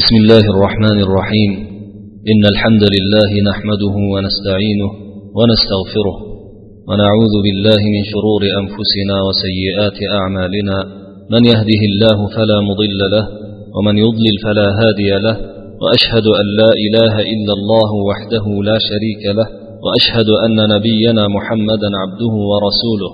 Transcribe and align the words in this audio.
بسم 0.00 0.16
الله 0.22 0.44
الرحمن 0.54 0.98
الرحيم. 1.06 1.52
إن 2.32 2.42
الحمد 2.52 2.84
لله 2.94 3.30
نحمده 3.50 3.94
ونستعينه 4.14 4.90
ونستغفره 5.38 6.16
ونعوذ 6.88 7.34
بالله 7.44 7.80
من 7.94 8.02
شرور 8.12 8.42
أنفسنا 8.60 9.16
وسيئات 9.26 9.98
أعمالنا. 10.18 10.78
من 11.34 11.42
يهده 11.52 11.82
الله 11.90 12.18
فلا 12.36 12.58
مضل 12.68 13.00
له 13.14 13.24
ومن 13.76 13.98
يضلل 14.04 14.36
فلا 14.44 14.66
هادي 14.80 15.10
له. 15.26 15.36
وأشهد 15.82 16.26
أن 16.40 16.46
لا 16.60 16.70
إله 16.86 17.14
إلا 17.34 17.52
الله 17.58 17.90
وحده 18.08 18.44
لا 18.68 18.78
شريك 18.88 19.22
له. 19.38 19.48
وأشهد 19.84 20.28
أن 20.44 20.56
نبينا 20.74 21.28
محمدا 21.36 21.88
عبده 22.02 22.34
ورسوله. 22.50 23.12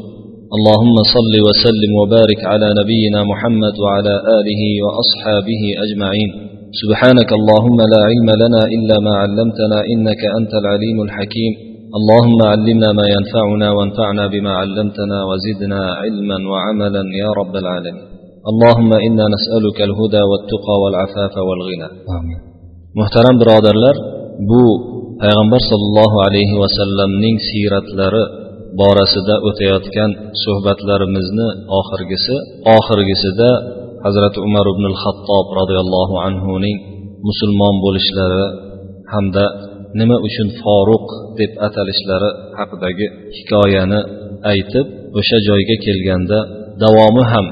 اللهم 0.57 0.97
صل 1.17 1.35
وسلم 1.47 1.93
وبارك 2.01 2.41
على 2.53 2.69
نبينا 2.81 3.21
محمد 3.33 3.75
وعلى 3.85 4.15
آله 4.39 4.63
وأصحابه 4.85 5.63
أجمعين. 5.85 6.52
سبحانك 6.82 7.30
اللهم 7.40 7.80
لا 7.94 8.02
علم 8.10 8.30
لنا 8.44 8.62
إلا 8.76 8.96
ما 9.06 9.14
علمتنا 9.24 9.78
إنك 9.94 10.22
أنت 10.40 10.54
العليم 10.62 10.98
الحكيم 11.08 11.54
اللهم 11.98 12.40
علمنا 12.52 12.90
ما 13.00 13.06
ينفعنا 13.16 13.68
وانفعنا 13.78 14.24
بما 14.34 14.52
علمتنا 14.62 15.18
وزدنا 15.30 15.82
علما 16.02 16.38
وعملا 16.52 17.04
يا 17.22 17.30
رب 17.40 17.56
العالمين 17.64 18.06
اللهم 18.52 18.92
إنا 19.08 19.26
نسألك 19.36 19.78
الهدى 19.88 20.22
والتقى 20.30 20.76
والعفاف 20.84 21.34
والغنى 21.48 21.90
آمين 22.18 22.40
muhtaram 23.00 23.36
birodarlar 23.42 23.96
bu 24.50 24.64
payg'ambar 25.22 25.62
sollallohu 25.72 26.18
alayhi 26.28 26.56
vasallamning 26.64 27.36
siyratlari 27.50 28.24
borasida 28.82 29.36
o'tayotgan 29.50 30.12
suhbatlarimizni 30.44 31.48
oxirgisi 31.80 32.36
oxirgisida 32.78 33.50
hazrati 34.05 34.39
umar 34.49 34.67
ibn 34.75 34.85
xattob 35.03 35.47
roziyallohu 35.61 36.15
anhuning 36.27 36.79
musulmon 37.29 37.75
bo'lishlari 37.85 38.45
hamda 39.13 39.45
nima 40.01 40.17
uchun 40.27 40.49
foruq 40.61 41.07
deb 41.39 41.53
atalishlari 41.67 42.31
haqidagi 42.59 43.07
hikoyani 43.37 44.01
aytib 44.53 44.87
o'sha 45.19 45.39
joyga 45.49 45.77
kelganda 45.87 46.39
davomi 46.83 47.25
ham 47.33 47.47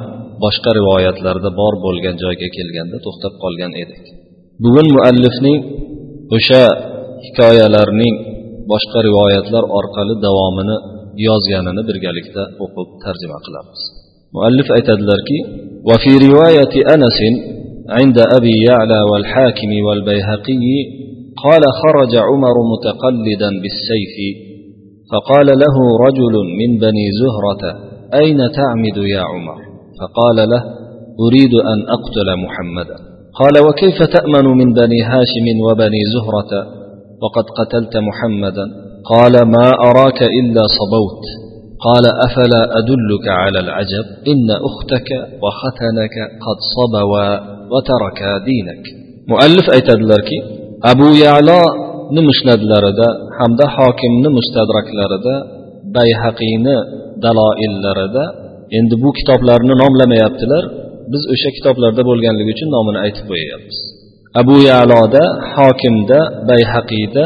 boshqa 0.45 0.70
rivoyatlarda 0.79 1.51
bor 1.61 1.75
bo'lgan 1.87 2.15
joyga 2.25 2.48
kelganda 2.57 2.97
to'xtab 3.07 3.35
qolgan 3.42 3.73
edik. 3.83 4.05
Bugun 4.64 4.87
muallifning 4.97 5.59
o'sha 6.37 6.62
hikoyalarning 7.27 8.14
boshqa 8.73 8.98
rivoyatlar 9.09 9.64
orqali 9.79 10.14
davomini 10.27 10.77
yozganini 11.27 11.83
birgalikda 11.89 12.42
o'qib 12.64 12.89
tarjima 13.05 13.39
qilamiz. 13.47 13.81
Muallif 14.34 14.69
aytadilarki 14.77 15.39
وفي 15.89 16.12
رواية 16.28 16.75
أنس 16.95 17.19
عند 17.89 18.19
أبي 18.36 18.55
يعلى 18.69 19.00
والحاكم 19.11 19.70
والبيهقي 19.86 20.67
قال 21.45 21.62
خرج 21.83 22.12
عمر 22.28 22.56
متقلدا 22.73 23.51
بالسيف 23.62 24.17
فقال 25.11 25.47
له 25.47 25.77
رجل 26.06 26.34
من 26.61 26.70
بني 26.84 27.06
زهرة 27.20 27.62
أين 28.20 28.39
تعمد 28.58 28.97
يا 29.14 29.23
عمر؟ 29.31 29.58
فقال 30.01 30.48
له 30.53 30.62
أريد 31.27 31.55
أن 31.73 31.78
أقتل 31.97 32.28
محمدا. 32.45 32.97
قال 33.41 33.55
وكيف 33.67 33.98
تأمن 34.17 34.47
من 34.61 34.69
بني 34.81 35.01
هاشم 35.11 35.47
وبني 35.67 36.03
زهرة؟ 36.14 36.53
وقد 37.23 37.47
قتلت 37.58 37.95
محمدا. 38.08 38.67
قال 39.12 39.34
ما 39.55 39.67
أراك 39.89 40.20
إلا 40.23 40.62
صبوت. 40.78 41.23
قال 41.88 42.06
أفلا 42.28 42.61
أدلك 42.80 43.25
على 43.42 43.59
العجب 43.66 44.06
إن 44.31 44.48
أختك 44.70 45.09
وختنك 45.44 46.16
قد 46.45 46.58
صبوا 46.75 47.30
وتركا 47.73 48.31
دينك 48.50 48.84
مؤلف 49.31 49.66
aytadilarki 49.75 50.38
abu 50.92 51.08
yalo 51.25 51.61
ni 52.16 52.22
musnadlarida 52.30 53.08
hamda 53.39 53.66
hokimni 53.78 54.30
mustadraklarida 54.38 55.36
bayhaqiyni 55.98 56.75
daloillarida 57.23 58.23
endi 58.77 58.95
bu 59.04 59.10
kitoblarni 59.20 59.73
nomlamayaptilar 59.83 60.64
biz 61.14 61.23
o'sha 61.33 61.49
kitoblarda 61.58 62.02
bo'lganligi 62.10 62.52
uchun 62.55 62.70
nomini 62.76 62.99
aytib 63.05 63.26
qo'yyapmiz 63.32 63.77
abu 64.42 64.55
yaloda 64.71 65.23
hokimda 65.55 66.20
bayhaqiyda 66.49 67.26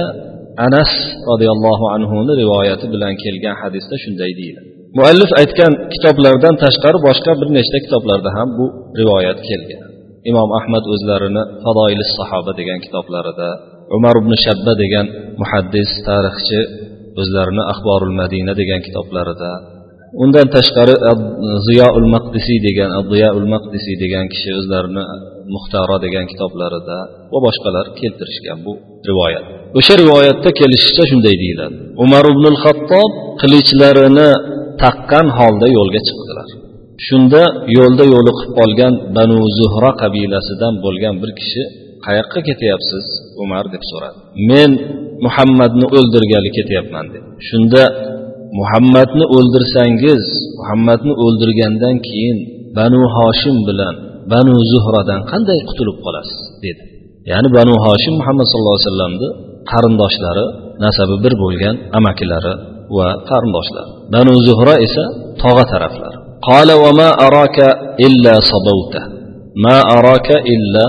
anas 0.66 0.92
roziyallohu 1.30 1.84
anhuni 1.96 2.32
rivoyati 2.42 2.86
bilan 2.94 3.12
kelgan 3.24 3.56
hadisda 3.62 3.96
shunday 4.04 4.32
deyiladi 4.40 4.68
muallif 4.98 5.30
aytgan 5.40 5.72
kitoblardan 5.94 6.54
tashqari 6.64 6.98
boshqa 7.06 7.32
bir 7.40 7.48
nechta 7.56 7.78
kitoblarda 7.84 8.30
ham 8.36 8.48
bu 8.58 8.66
rivoyat 9.00 9.38
kelgan. 9.48 9.82
Imom 10.30 10.50
ahmad 10.58 10.84
o'zlarini 10.94 11.42
fadoili 11.64 12.04
sahoba 12.18 12.52
degan 12.60 12.78
kitoblarida 12.86 13.48
umar 13.96 14.14
ibn 14.22 14.32
shabba 14.44 14.72
degan 14.82 15.06
muhaddis 15.40 15.90
tarixchi 16.08 16.60
o'zlarini 17.20 17.62
axborul 17.72 18.14
madina 18.20 18.52
degan 18.60 18.80
kitoblarida 18.86 19.50
undan 20.22 20.46
tashqari 20.56 20.94
ziyoul 21.68 22.08
maqdisiy 22.14 22.58
degan 22.66 22.90
ziyoul 23.12 23.46
maqdisiy 23.54 23.96
degan 24.04 24.24
kishi 24.32 24.50
o'zlarini 24.58 25.04
muxtaro 25.54 25.96
degan 26.06 26.24
kitoblarida 26.32 26.98
va 27.32 27.38
boshqalar 27.46 27.86
keltirishgan 28.00 28.58
bu 28.66 28.72
rivoyat. 29.08 29.44
O'sha 29.78 29.94
rivoyatda 30.02 30.50
kelishicha 30.60 31.04
shunday 31.10 31.34
deyiladi. 31.42 31.76
Umar 32.04 32.24
ibn 32.34 32.44
xattob 32.64 33.10
qilichlarini 33.40 34.30
taqqan 34.82 35.26
holda 35.38 35.66
yo'lga 35.76 36.00
chiqdilar. 36.08 36.48
Shunda 37.06 37.42
yo'lda 37.76 38.04
yo'liqib 38.14 38.50
qolgan 38.58 38.92
banu 39.16 39.38
zuhra 39.58 39.90
qabilasidan 40.02 40.74
bo'lgan 40.84 41.14
bir 41.22 41.30
kishi 41.40 41.62
qayoqqa 42.06 42.40
ketyapsiz 42.48 43.04
umar? 43.44 43.64
deb 43.74 43.82
so'radi. 43.90 44.18
Men 44.50 44.70
muhammadni 45.26 45.86
o'ldirgali 45.98 46.50
ketyapman 46.58 47.06
dedi. 47.14 47.26
Shunda 47.48 47.82
muhammadni 48.58 49.24
o'ldirsangiz 49.36 50.24
muhammadni 50.58 51.12
o'ldirgandan 51.24 51.96
keyin 52.08 52.38
banu 52.78 53.00
hoshim 53.16 53.56
bilan 53.68 53.94
banu 54.32 54.54
zuhradan 54.72 55.20
qanday 55.30 55.58
qutulib 55.68 55.98
qolasiz? 56.04 56.40
dedi. 56.64 56.82
Ya'ni 57.30 57.48
banu 57.58 57.74
hoshim 57.86 58.14
muhammad 58.20 58.46
sallallohu 58.50 58.76
alayhi 58.76 58.88
vasallamni 58.90 59.28
qarindoshlari 59.70 60.44
nasabi 60.84 61.14
bir 61.24 61.34
bo'lgan 61.42 61.74
amakilari 61.98 62.54
va 62.96 63.08
qarindoshlar 63.30 63.86
banu 64.14 64.32
zuhra 64.46 64.74
esa 64.86 65.04
tog'a 65.42 65.64
taraflari. 65.72 66.16
Qala 66.48 66.74
va 66.84 66.90
ma 67.00 67.08
araka 67.26 67.68
illa 68.06 68.34
ma 69.64 69.76
araka 69.96 70.36
illa 70.54 70.84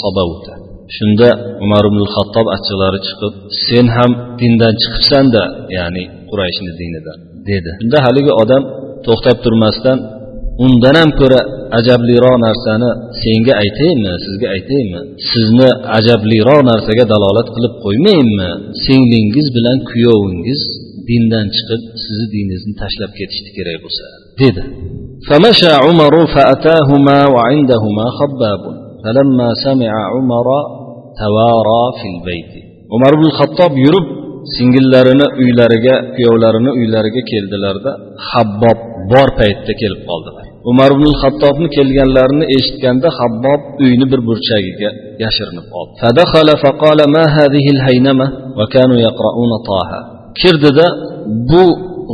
sabavta 0.00 0.52
shunda 0.97 1.29
umar 1.63 1.83
ibn 1.91 2.01
xattob 2.15 2.47
achchig'lari 2.55 2.99
chiqib 3.07 3.33
sen 3.67 3.85
ham 3.95 4.11
dindan 4.39 4.73
chiqibsanda 4.81 5.43
ya'ni 5.77 6.03
qurayshni 6.29 6.71
dinidan 6.79 7.17
dedi 7.49 7.69
shunda 7.79 7.97
haligi 8.05 8.31
odam 8.43 8.63
to'xtab 9.05 9.37
turmasdan 9.45 9.97
undan 10.65 10.95
ham 11.01 11.09
ko'ra 11.19 11.39
ajabliroq 11.79 12.35
narsani 12.47 12.89
senga 13.21 13.53
aytaymi 13.63 14.11
sizga 14.25 14.47
aytaymi 14.55 14.99
sizni 15.31 15.69
ajabliroq 15.97 16.59
narsaga 16.71 17.05
dalolat 17.13 17.47
qilib 17.55 17.73
qo'ymayinmi 17.85 18.49
singlingiz 18.85 19.47
bilan 19.57 19.77
kuyovingiz 19.89 20.61
dindan 21.09 21.45
chiqib 21.55 21.81
sizni 22.03 22.27
diningizni 22.33 22.73
tashlab 22.81 23.11
ketishdi 23.19 23.49
kerak 23.57 23.77
bo'lsa 23.85 24.05
dedi 24.41 24.63
فمشى 25.29 25.71
عمر 25.85 26.13
فأتاهما 26.35 27.17
وعندهما 27.35 28.05
خباب 28.17 28.61
فلما 29.03 29.49
سمع 29.65 29.91
عمر 30.13 30.47
tavaro 31.20 31.84
fil 32.00 32.18
bayti 32.28 32.60
umar 32.96 33.12
ibn 33.16 33.26
xattob 33.38 33.72
yurib 33.84 34.06
singillarini 34.56 35.26
uylariga 35.42 35.94
kuyovlarini 36.14 36.70
uylariga 36.80 37.22
keldilarda 37.32 37.90
habbob 38.30 38.78
bor 39.12 39.28
paytda 39.40 39.72
kelib 39.82 40.02
qoldilar 40.10 40.44
umar 40.70 40.90
ibn 40.96 41.06
xattobni 41.22 41.68
kelganlarini 41.76 42.44
eshitganda 42.56 43.08
habbob 43.18 43.60
uyni 43.84 44.06
bir 44.12 44.20
burchagiga 44.28 44.90
yashirinib 45.24 45.66
qoldi 45.74 45.92
bu 51.50 51.64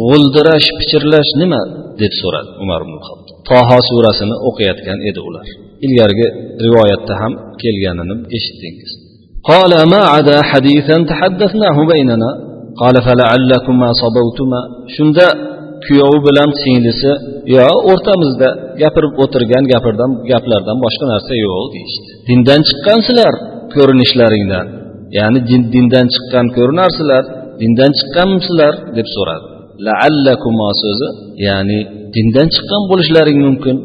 g'uldirash 0.06 0.68
pichirlash 0.78 1.30
nima? 1.42 1.62
deb 2.02 2.12
so'radi 2.20 2.50
umar 2.64 2.80
ibn 2.86 2.96
xattob. 3.08 3.36
Toho 3.50 3.78
surasini 3.88 4.36
o'qiyotgan 4.48 4.98
edi 5.08 5.20
ular. 5.28 5.46
Ilgarigi 5.86 6.28
rivoyatda 6.64 7.14
ham 7.22 7.32
kelganini 7.62 8.14
eshitdingiz. 8.36 8.90
قال 9.51 9.71
ما 9.93 10.01
عدا 10.13 10.37
حديثا 10.51 10.95
تحدثناه 11.11 11.77
بيننا 11.93 12.31
قال 12.81 12.95
فلعلكما 13.07 13.89
صبوتما 14.01 14.61
shunda 14.95 15.27
kuyovi 15.85 16.19
bilan 16.27 16.49
singlisi 16.63 17.11
yo 17.55 17.65
o'rtamizda 17.91 18.49
gapirib 18.81 19.13
o'tirgan 19.23 19.63
gapirdan 19.73 20.11
gaplardan 20.31 20.77
boshqa 20.85 21.05
narsa 21.13 21.33
yo'q 21.45 21.65
deyishdi 21.73 22.09
dindan 22.29 22.61
chiqqansizlar 22.67 23.33
ko'rinishlaringdan 23.75 24.65
ya'ni 25.17 25.39
dindan 25.73 26.05
chiqqan 26.13 26.45
ko'rinarsizlar 26.57 27.23
dindan 27.61 27.91
chiqqansizlar 27.99 28.73
deb 28.97 29.07
so'radi 29.15 29.45
laallakumo 29.87 30.69
so'zi 30.83 31.07
ya'ni 31.47 31.79
dindan 32.15 32.47
chiqqan 32.55 32.81
bo'lishlaring 32.91 33.39
mumkin 33.47 33.75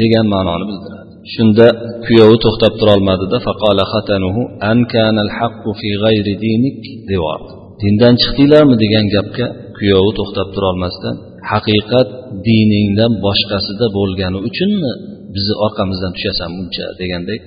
degan 0.00 0.26
ma'noni 0.34 0.64
bildiradi 0.70 0.93
Shunda 1.33 1.67
kuyovi 2.05 2.37
to'xtab 2.45 2.73
turolmadida 2.81 3.37
faqala 3.47 3.83
xatanuhu 3.93 4.41
an 4.71 4.79
kana 4.93 5.23
haqqu 5.39 5.69
fi 5.79 5.89
g'ayri 6.03 6.33
dinik? 6.45 6.81
deyordi 7.09 7.51
dindan 7.81 8.13
chiqdinglarmi? 8.21 8.75
degan 8.83 9.05
gapga 9.15 9.45
kuyovi 9.77 10.11
to'xtab 10.19 10.47
turolmasdan 10.55 11.15
haqiqat 11.51 12.09
diningdan 12.47 13.11
boshqasida 13.25 13.85
bo'lgani 13.97 14.39
uchunmi 14.49 14.91
bizni 15.35 15.55
orqamizdan 15.65 16.11
tushasan 16.17 16.49
buncha? 16.57 16.85
degandek 17.01 17.41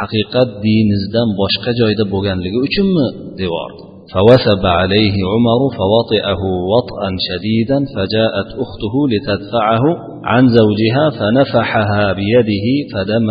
haqiqat 0.00 0.48
diningizdan 0.64 1.28
boshqa 1.40 1.70
joyda 1.80 2.04
bo'lganligi 2.12 2.58
uchunmi? 2.66 3.06
deyordi 3.40 3.82
فوثب 4.14 4.66
عليه 4.66 5.14
عمر 5.32 5.60
فوطئه 5.78 6.42
وطئا 6.72 7.10
شديدا 7.28 7.78
فجاءت 7.94 8.48
أخته 8.64 8.94
لتدفعه 9.12 9.84
عن 10.24 10.48
زوجها 10.48 11.04
فنفحها 11.18 12.12
بيده 12.12 12.66
فدم 12.92 13.28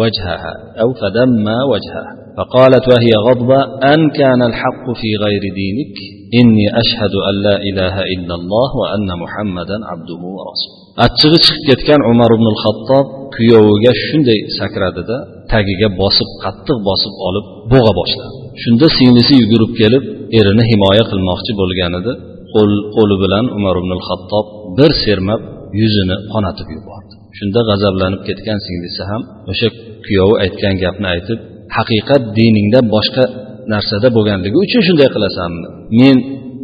وجهها 0.00 0.54
أو 0.82 0.92
فدم 0.92 1.46
وجهها 1.72 2.12
فقالت 2.36 2.88
وهي 2.88 3.12
غضبة 3.28 3.60
أن 3.94 4.10
كان 4.10 4.42
الحق 4.42 4.84
في 5.00 5.10
غير 5.24 5.42
دينك 5.60 5.96
إني 6.40 6.66
أشهد 6.82 7.14
أن 7.28 7.42
لا 7.42 7.56
إله 7.56 7.96
إلا 8.14 8.34
الله 8.34 8.68
وأن 8.80 9.18
محمدا 9.22 9.76
عبده 9.90 10.22
ورسوله 10.38 10.84
achchig'i 11.02 11.38
chiqib 11.46 11.64
ketgan 11.68 12.00
umar 12.12 12.30
ibn 12.38 12.48
xattob 12.62 13.06
kuyoviga 13.34 13.92
shunday 14.06 14.40
sakradida 14.58 15.16
tagiga 15.52 15.88
bosib 16.00 16.28
qattiq 16.44 16.78
bosib 16.88 17.12
olib 17.28 17.46
bo'g'a 17.72 17.92
boshladi 18.00 18.43
shunda 18.62 18.86
singlisi 18.98 19.34
yugurib 19.42 19.72
kelib 19.80 20.04
erini 20.38 20.64
himoya 20.70 21.04
qilmoqchi 21.10 21.52
bo'lganida 21.60 22.12
qo'li 22.96 23.16
bilan 23.22 23.44
umar 23.58 23.74
ibn 23.82 23.92
xattob 24.08 24.46
bir 24.78 24.90
sermab 25.04 25.40
yuzini 25.80 26.16
qonatib 26.32 26.68
yubordi. 26.76 27.14
Shunda 27.38 27.60
g'azablanib 27.68 28.22
ketgan 28.28 28.58
singlisi 28.66 29.02
ham 29.10 29.22
o'sha 29.52 29.68
kuyovi 30.06 30.34
aytgan 30.44 30.74
gapni 30.84 31.06
aytib 31.14 31.38
haqiqat 31.76 32.22
diningdan 32.38 32.84
boshqa 32.94 33.24
narsada 33.72 34.08
bo'lganligi 34.16 34.56
uchun 34.64 34.82
shunday 34.88 35.08
qilasanmi? 35.14 35.68
Men 36.00 36.16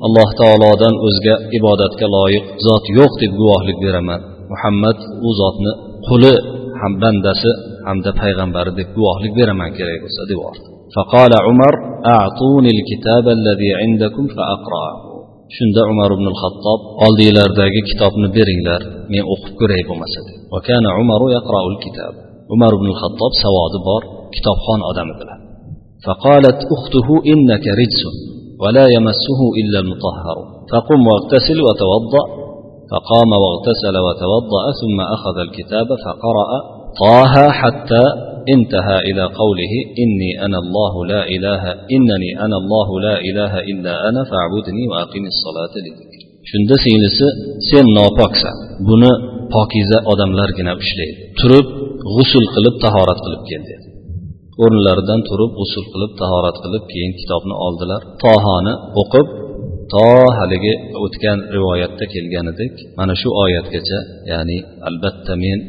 alloh 0.07 0.29
taolodan 0.41 0.95
o'zga 1.07 1.35
ibodatga 1.59 2.07
loyiq 2.17 2.45
zot 2.67 2.85
yo'q 2.99 3.13
deb 3.23 3.33
guvohlik 3.41 3.79
beraman. 3.85 4.21
Muhammad 4.53 4.99
u 5.27 5.31
zotni 5.41 5.73
quli 6.09 6.35
ham 6.81 6.93
bandasi 7.03 7.51
hamda 7.89 8.11
payg'ambari 8.23 8.71
deb 8.81 8.89
guvohlik 8.97 9.33
beraman 9.41 9.71
kerak 9.79 9.99
bo'lsa 10.05 10.23
debordi 10.33 10.70
فقال 10.97 11.33
عمر 11.47 11.75
أعطوني 12.15 12.71
الكتاب 12.77 13.25
الذي 13.39 13.71
عندكم 13.81 14.25
فأقرأه. 14.37 14.97
shunda 15.57 15.83
umar 15.93 16.11
ibn 16.17 16.27
xattob 16.43 16.81
oldinglardagi 17.05 17.81
kitobni 17.91 18.29
beringlar 18.37 18.81
men 19.13 19.23
o'qib 19.35 19.55
ko'ray 19.61 19.83
bo'lmasa 19.89 20.21
umar 22.55 22.73
ibn 22.79 22.89
xattob 23.01 23.33
savodi 23.43 23.79
bor 23.89 24.03
kitobxon 24.35 24.81
odam 24.91 25.09
edilar 25.15 25.41
فقالت 26.07 26.59
أخته 26.77 27.09
إنك 27.33 27.65
رجس 27.81 28.03
ولا 28.63 28.85
يمسه 28.97 29.41
إلا 29.61 29.79
المطهر. 29.85 30.37
فقم 30.73 31.01
واغتسل 31.09 31.59
وتوضأ. 31.67 32.25
فقام 32.91 33.31
واغتسل 33.45 33.97
وتوضأ 34.07 34.63
ثم 34.81 34.99
أخذ 35.17 35.37
الكتاب 35.47 35.89
فقرأ 36.05 36.49
طه 37.01 37.35
حتى 37.61 38.05
انتهى 38.56 38.98
إلى 39.10 39.24
قوله 39.42 39.74
إني 40.04 40.32
أنا 40.46 40.58
الله 40.64 40.94
لا 41.12 41.22
إله 41.36 41.64
إنني 41.96 42.32
أنا 42.46 42.56
الله 42.62 42.88
لا 43.08 43.16
إله 43.30 43.54
إلا 43.72 43.94
أنا 44.10 44.22
فاعبدني 44.30 44.84
وأقم 44.92 45.24
الصلاة 45.34 45.76
لذكري 45.86 46.26
shunda 46.50 46.76
singlisi 46.84 47.28
sen 47.70 47.86
nopoksan 47.98 48.56
buni 48.88 49.12
pokiza 49.54 49.98
odamlargina 50.12 50.74
ushlaydi 50.82 51.22
turib 51.40 51.68
g'usul 52.16 52.46
qilib 52.56 52.76
tahorat 52.84 53.20
qilib 53.26 53.42
kel 53.50 53.62
dedi 53.70 53.86
o'rinlaridan 54.64 55.22
turib 55.30 55.52
g'usul 55.60 55.86
qilib 55.94 56.12
tahorat 56.22 56.58
qilib 56.64 56.84
keyin 56.92 57.14
kitobni 57.20 57.56
oldilar 57.66 58.02
tohoni 58.24 58.74
o'qib 59.02 59.28
to 59.94 60.06
haligi 60.38 60.74
o'tgan 61.04 61.38
rivoyatda 61.56 62.06
kelganidek 62.14 62.74
mana 63.00 63.14
shu 63.22 63.30
oyatgacha 63.44 64.00
ya'ni 64.32 64.58
albatta 64.90 65.34
men 65.44 65.60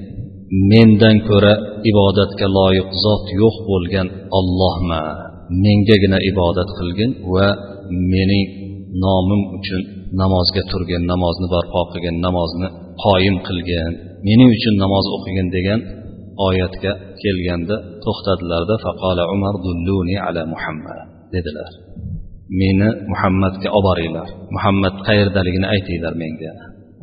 mendan 0.51 1.17
ko'ra 1.27 1.53
ibodatga 1.91 2.47
loyiq 2.57 2.89
zot 3.03 3.25
yo'q 3.41 3.55
bo'lgan 3.69 4.07
ollohma 4.39 5.01
mengagina 5.65 6.19
ibodat 6.31 6.69
qilgin 6.79 7.11
va 7.33 7.47
mening 8.13 8.45
nomim 9.03 9.41
uchun 9.57 9.81
namozga 10.21 10.61
turgin 10.71 11.03
namozni 11.11 11.47
barpo 11.53 11.81
qilgin 11.91 12.15
namozni 12.25 12.67
qoyim 13.03 13.35
qilgin 13.47 13.91
mening 14.27 14.49
uchun 14.57 14.75
namoz 14.83 15.05
o'qigin 15.15 15.47
degan 15.55 15.79
oyatga 16.47 16.91
kelganda 17.21 17.75
to'xtadilarda 18.03 18.75
faqola 18.85 19.23
umar 19.35 19.55
dulluni 19.65 20.15
ala 20.27 20.41
muhammad 20.53 20.99
dedilar. 21.33 21.71
Meni 22.61 22.89
muhammadga 23.11 23.69
olib 23.77 23.85
boringlar 23.87 24.29
muhammad 24.55 24.95
qayerdaligini 25.07 25.67
aytinglar 25.75 26.13
menga. 26.23 26.51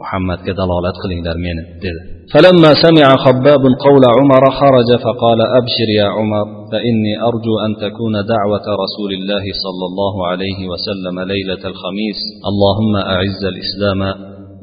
Muhammadga 0.00 0.52
dalolat 0.60 0.96
qilinglar 1.02 1.36
meni 1.44 1.64
dedi 1.84 2.18
فلما 2.34 2.70
سمع 2.84 3.08
خباب 3.24 3.62
قول 3.86 4.04
عمر 4.18 4.44
خرج 4.60 4.88
فقال 5.04 5.40
أبشر 5.58 5.88
يا 6.00 6.08
عمر 6.16 6.46
فإني 6.72 7.12
أرجو 7.28 7.54
أن 7.66 7.70
تكون 7.84 8.14
دعوة 8.34 8.66
رسول 8.84 9.10
الله 9.18 9.44
صلى 9.64 9.84
الله 9.90 10.14
عليه 10.30 10.60
وسلم 10.72 11.16
ليلة 11.32 11.62
الخميس. 11.72 12.18
اللهم 12.50 12.94
أعز 13.14 13.42
الإسلام 13.52 14.00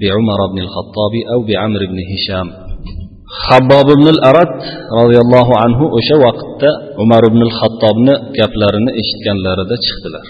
بعمر 0.01 0.39
بن 0.53 0.59
الخطاب 0.65 1.13
أو 1.33 1.39
بعمر 1.49 1.81
بن 1.91 1.99
هشام. 2.11 2.47
Habbob 3.25 3.87
ibn 3.95 4.07
arat 4.29 4.55
roziyallohu 4.99 5.53
anhu 5.65 5.85
o'sha 5.97 6.15
vaqtda 6.25 6.69
umar 7.03 7.21
ibn 7.29 7.41
xattobni 7.59 8.13
gaplarini 8.37 8.91
eshitganlarida 9.01 9.75
chiqdilar. 9.85 10.25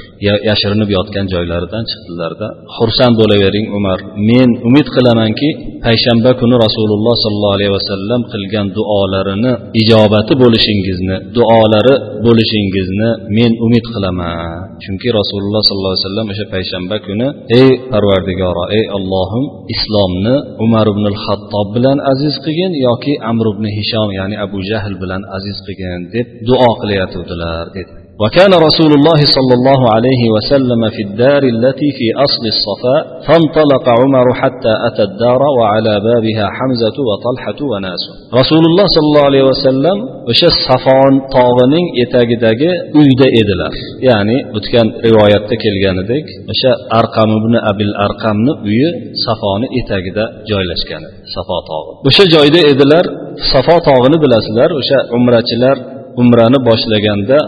Yashirinib 0.49 0.89
yotgan 0.97 1.25
joylaridan 1.33 1.83
chiqdilarda 1.91 2.47
xursand 2.77 3.15
bo'lavering 3.21 3.65
umar 3.77 3.99
men 4.29 4.49
umid 4.67 4.87
qilamanki 4.95 5.49
payshanba 5.85 6.31
kuni 6.41 6.55
rasululloh 6.65 7.15
sollallohu 7.25 7.55
alayhi 7.57 7.73
vasallam 7.77 8.21
qilgan 8.33 8.67
duolarini 8.77 9.51
ijobati 9.81 10.33
bo'lishingizni 10.43 11.15
duolari 11.37 11.95
bo'lishingizni 12.25 13.09
men 13.37 13.51
umid 13.65 13.85
qilaman. 13.93 14.59
Chunki 14.83 15.09
rasululloh 15.19 15.61
sollallohu 15.67 15.93
alayhi 15.93 16.05
vasallam 16.07 16.27
o'sha 16.33 16.45
payshanba 16.53 16.95
kuni 17.07 17.27
ey 17.59 17.69
parvardigoro 17.91 18.63
ey 18.77 18.83
ollohim 18.97 19.45
islomni 19.75 20.35
umar 20.65 20.85
ibn 20.93 21.05
xattob 21.25 21.67
bilan 21.75 21.97
aziz 22.11 22.35
qilgin 22.45 22.71
yoki 22.95 23.13
amr 23.31 23.45
ibn 23.53 23.65
hishom 23.77 24.09
ya'ni 24.19 24.35
abu 24.45 24.57
jahl 24.69 24.93
bilan 25.01 25.21
aziz 25.37 25.57
qilgin 25.65 26.01
deb 26.15 26.27
duo 26.47 26.69
qilayotgandilar 26.81 27.65
dedi. 27.77 28.04
وكان 28.22 28.52
رسول 28.68 28.92
الله 28.98 29.20
صلى 29.36 29.54
الله 29.58 29.80
عليه 29.94 30.22
وسلم 30.34 30.80
في 30.94 31.02
الدار 31.08 31.42
التي 31.54 31.88
في 31.98 32.06
أصل 32.26 32.44
الصفاء 32.54 33.00
فانطلق 33.26 33.84
عمر 34.00 34.26
حتى 34.40 34.74
أتى 34.88 35.02
الدار 35.10 35.42
وعلى 35.58 35.94
بابها 36.08 36.46
حمزة 36.56 36.96
وطلحة 37.08 37.58
وناس 37.72 38.02
رسول 38.40 38.62
الله 38.70 38.86
صلى 38.94 39.06
الله 39.10 39.24
عليه 39.30 39.44
وسلم 39.52 39.98
o'sha 40.30 40.50
safon 40.68 41.12
tog'ining 41.36 41.86
etagidagi 42.04 42.70
uyda 43.00 43.26
edilar 43.40 43.74
ya'ni 44.08 44.36
o'tgan 44.56 44.86
rivoyatda 45.06 45.54
kelganidek 45.64 46.24
o'sha 46.52 46.70
arqam 47.00 47.30
ibn 47.38 47.54
abil 47.70 47.92
arqamni 48.06 48.52
uyi 48.68 48.88
safoni 49.26 49.66
etagida 49.80 50.24
joylashgan 50.50 51.02
safo 51.34 51.58
tog'i 51.70 51.92
o'sha 52.08 52.24
joyda 52.34 52.60
edilar 52.72 53.04
safo 53.52 53.76
tog'ini 53.88 54.18
bilasizlar 54.24 54.70
o'sha 54.80 54.98
umrachilar 55.16 55.76
umrani 56.22 56.58
boshlaganda 56.68 57.38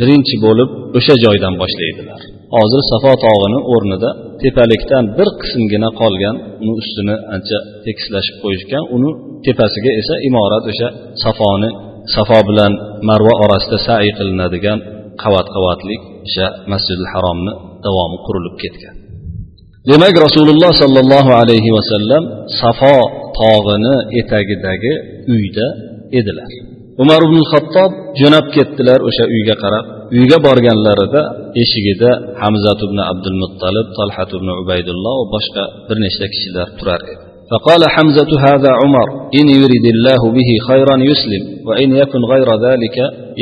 birinchi 0.00 0.36
bo'lib 0.46 0.68
o'sha 0.98 1.14
joydan 1.24 1.54
boshlaydilar. 1.62 2.20
Hozir 2.56 2.82
safo 2.92 3.12
tog'ini 3.24 3.58
o'rnida 3.74 4.10
tepalikdan 4.42 5.04
bir 5.18 5.28
qismgina 5.40 5.88
qolgan 6.00 6.36
uni 6.62 6.74
ustini 6.80 7.16
ancha 7.34 7.58
tekislashib 7.86 8.36
qo'yishgan 8.42 8.84
uni 8.96 9.10
tepasiga 9.46 9.90
esa 10.00 10.14
imorat 10.28 10.64
o'sha 10.70 10.88
safoni 11.24 11.70
safo 12.14 12.38
bilan 12.48 12.72
marva 13.08 13.34
orasida 13.44 13.78
sa'iy 13.88 14.12
qilinadigan 14.18 14.78
qavat 15.22 15.46
qavatlik 15.54 16.00
o'sha 16.26 16.46
masjidi 16.72 17.04
haromni 17.12 17.52
davomi 17.86 18.18
qurilib 18.26 18.56
ketgan. 18.62 18.94
Demak 19.90 20.14
rasululloh 20.26 20.72
sollallohu 20.82 21.32
alayhi 21.42 21.70
vasallam 21.76 22.22
safo 22.60 22.96
tog'ini 23.40 23.94
etagidagi 24.20 24.92
uyda 25.34 25.66
edilar. 26.20 26.50
umar 27.03 27.21
ibn 27.27 27.37
xattob 27.51 27.91
jo'nab 28.21 28.45
ketdilar 28.55 28.99
o'sha 29.09 29.25
uyga 29.35 29.55
qarab 29.63 29.85
uyga 30.17 30.37
borganlarida 30.45 31.21
eshigida 31.63 32.11
hamzat 32.41 32.79
ibn 32.87 32.97
abdul 33.11 33.37
muttalib 33.43 33.87
talhat 33.99 34.29
ibn 34.37 34.49
ubaydulloh 34.61 35.15
va 35.21 35.27
boshqa 35.35 35.63
bir 35.87 35.97
nechta 36.05 36.25
kishilar 36.33 36.67
turar 36.79 37.01
edi 37.11 37.23
فقال 37.51 37.81
حمزة 37.95 38.31
هذا 38.47 38.71
عمر 38.81 39.07
إن 39.39 39.45
يرد 39.61 39.85
الله 39.95 40.21
به 40.37 40.49
خيرا 40.69 40.95
يسلم 41.11 41.43
وإن 41.67 41.89
يكن 42.01 42.21
غير 42.33 42.49
ذلك 42.67 42.97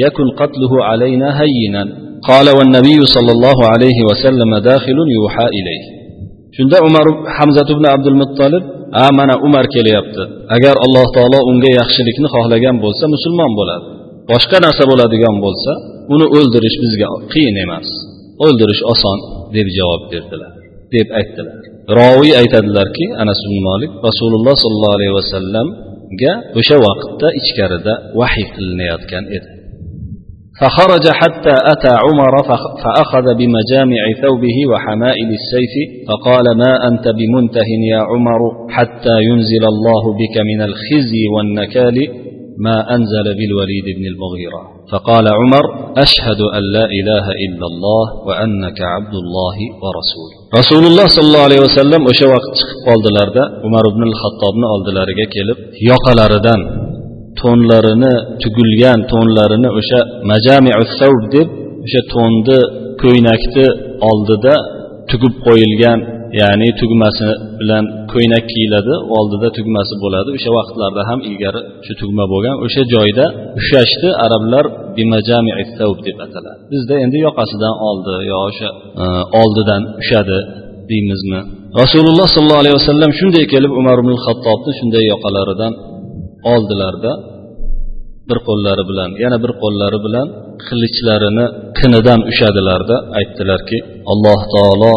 يكن 0.06 0.28
قتله 0.42 0.74
علينا 0.90 1.28
هينا 1.42 1.84
قال 2.30 2.48
والنبي 2.58 3.00
صلى 3.16 3.32
الله 3.36 3.58
عليه 3.74 3.98
وسلم 4.10 4.52
داخل 4.72 4.98
يوحى 5.18 5.48
إليه 5.60 5.84
shunda 6.56 6.78
umar 6.88 7.06
hamzat 7.38 7.68
ibn 7.76 7.86
abdul 7.96 8.18
muttalib 8.22 8.64
a 9.03 9.05
mana 9.19 9.35
umar 9.47 9.65
kelyapti. 9.75 10.23
Agar 10.57 10.75
alloh 10.85 11.07
taolo 11.17 11.39
unga 11.51 11.71
yaxshilikni 11.81 12.29
xohlagan 12.35 12.77
bo'lsa 12.85 13.05
musulmon 13.15 13.53
bo'ladi. 13.61 13.87
Boshqa 14.31 14.59
narsa 14.67 14.85
bo'ladigan 14.91 15.37
bo'lsa 15.45 15.73
uni 16.15 16.27
o'ldirish 16.37 16.77
bizga 16.83 17.09
qiyin 17.33 17.57
emas. 17.65 17.89
O'ldirish 18.45 18.83
oson 18.93 19.19
deb 19.57 19.67
javob 19.77 20.03
berdilar 20.13 20.53
deb 20.95 21.09
aytdilar. 21.19 21.57
Roviy 21.99 22.33
aytadilarki 22.43 23.07
anas 23.23 23.41
ibn 23.47 23.59
molik 23.69 23.93
rasululloh 24.09 24.55
sollallohu 24.65 24.97
alayhi 24.99 25.15
vasallamga 25.21 26.33
o'sha 26.59 26.77
vaqtda 26.87 27.29
ichkarida 27.41 27.95
vahiy 28.21 28.47
qilinayotgan 28.55 29.25
edi. 29.37 29.49
فخرج 30.61 31.05
حتى 31.21 31.55
أتى 31.73 31.93
عمر 32.05 32.35
فأخذ 32.83 33.27
بمجامع 33.39 34.03
ثوبه 34.23 34.57
وحمائل 34.73 35.29
السيف 35.41 35.75
فقال 36.09 36.47
ما 36.63 36.89
أنت 36.89 37.09
بمنته 37.09 37.69
يا 37.93 38.01
عمر 38.11 38.41
حتى 38.71 39.17
ينزل 39.31 39.65
الله 39.73 40.03
بك 40.21 40.37
من 40.51 40.61
الخزي 40.69 41.23
والنكال 41.35 41.97
ما 42.59 42.95
أنزل 42.95 43.27
بالوليد 43.39 43.87
بن 43.99 44.05
المغيرة. 44.13 44.63
فقال 44.93 45.29
عمر 45.29 45.65
أشهد 45.97 46.41
أن 46.57 46.63
لا 46.73 46.85
إله 46.85 47.27
إلا 47.47 47.67
الله 47.73 48.05
وأنك 48.27 48.79
عبد 48.95 49.15
الله 49.23 49.57
ورسوله 49.83 50.37
رسول 50.61 50.85
الله 50.91 51.07
صلى 51.07 51.27
الله 51.29 51.45
عليه 51.49 51.61
وسلم 51.67 52.01
o'sha 52.11 52.27
vaqt 52.35 52.53
chiqib 52.59 52.79
qoldilarda 52.89 53.43
umar 53.67 53.85
ibn 53.93 54.03
xattobni 54.23 54.67
oldilariga 54.75 55.27
kelib 55.35 55.59
to'nlarini 57.41 58.15
tugilgan 58.43 58.99
to'nlarini 59.13 59.69
o'sha 59.79 60.01
majamiu 60.31 60.85
savb 61.01 61.23
deb 61.35 61.49
o'sha 61.87 62.01
to'nni 62.15 62.59
ko'ynakni 63.03 63.67
oldida 64.11 64.55
tugib 65.11 65.35
qo'yilgan 65.47 65.99
ya'ni 66.41 66.69
tugmasi 66.81 67.29
bilan 67.61 67.85
ko'ynak 68.13 68.45
kiyiladi 68.53 68.95
oldida 69.19 69.49
tugmasi 69.59 69.95
bo'ladi. 70.03 70.29
O'sha 70.37 70.51
vaqtlarda 70.59 71.03
ham 71.11 71.21
ilgari 71.29 71.61
shu 71.87 71.93
tugma 72.03 72.25
bo'lgan. 72.33 72.55
O'sha 72.65 72.83
joyda 72.95 73.25
ushlashni 73.61 74.11
arablar 74.25 74.65
deb 76.07 76.19
ataladi. 76.27 76.61
Bizda 76.73 76.95
endi 77.05 77.19
yoqasidan 77.27 77.75
oldi 77.89 78.15
yo 78.31 78.39
o'sha 78.49 78.69
e, 79.03 79.05
oldidan 79.41 79.83
ushadi 80.03 80.39
deymizmi? 80.91 81.41
Rasululloh 81.83 82.29
sollallohu 82.35 82.63
alayhi 82.65 82.77
vasallam 82.81 83.11
shunday 83.21 83.45
kelib 83.55 83.73
umar 83.81 83.97
ibn 84.03 84.13
xattobni 84.27 84.73
shunday 84.79 85.05
yoqalaridan 85.13 85.73
oldilarda 86.53 87.13
bir 88.29 88.39
qo'llari 88.49 88.85
bilan 88.91 89.11
yana 89.25 89.37
bir 89.45 89.53
qo'llari 89.63 89.99
bilan 90.07 90.27
qilichlarini 90.67 91.47
qinidan 91.79 92.21
ushadilarda 92.31 92.97
aytdilarki 93.19 93.79
alloh 94.13 94.41
taolo 94.55 94.95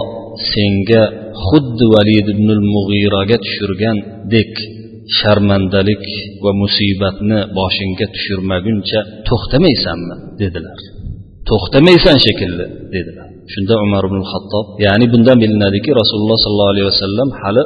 senga 0.54 1.04
xuddi 1.48 1.86
valid 1.96 2.26
ibnul 2.36 2.64
mug'iraga 2.76 3.38
tushirgandek 3.46 4.54
sharmandalik 5.18 6.06
va 6.44 6.52
musibatni 6.62 7.40
boshingga 7.60 8.06
tushirmaguncha 8.16 9.00
to'xtamaysanmi 9.28 10.16
dedilar. 10.42 10.80
To'xtamaysan 11.50 12.18
shekilli 12.26 12.66
dedilar. 12.96 13.28
Shunda 13.54 13.76
umar 13.86 14.04
ibn 14.10 14.22
xattob 14.32 14.66
ya'ni 14.86 15.06
bundan 15.14 15.38
bilinadiki 15.44 15.92
rasululloh 16.02 16.38
sollallohu 16.46 16.74
alayhi 16.74 16.90
vasallam 16.94 17.30
hali 17.42 17.64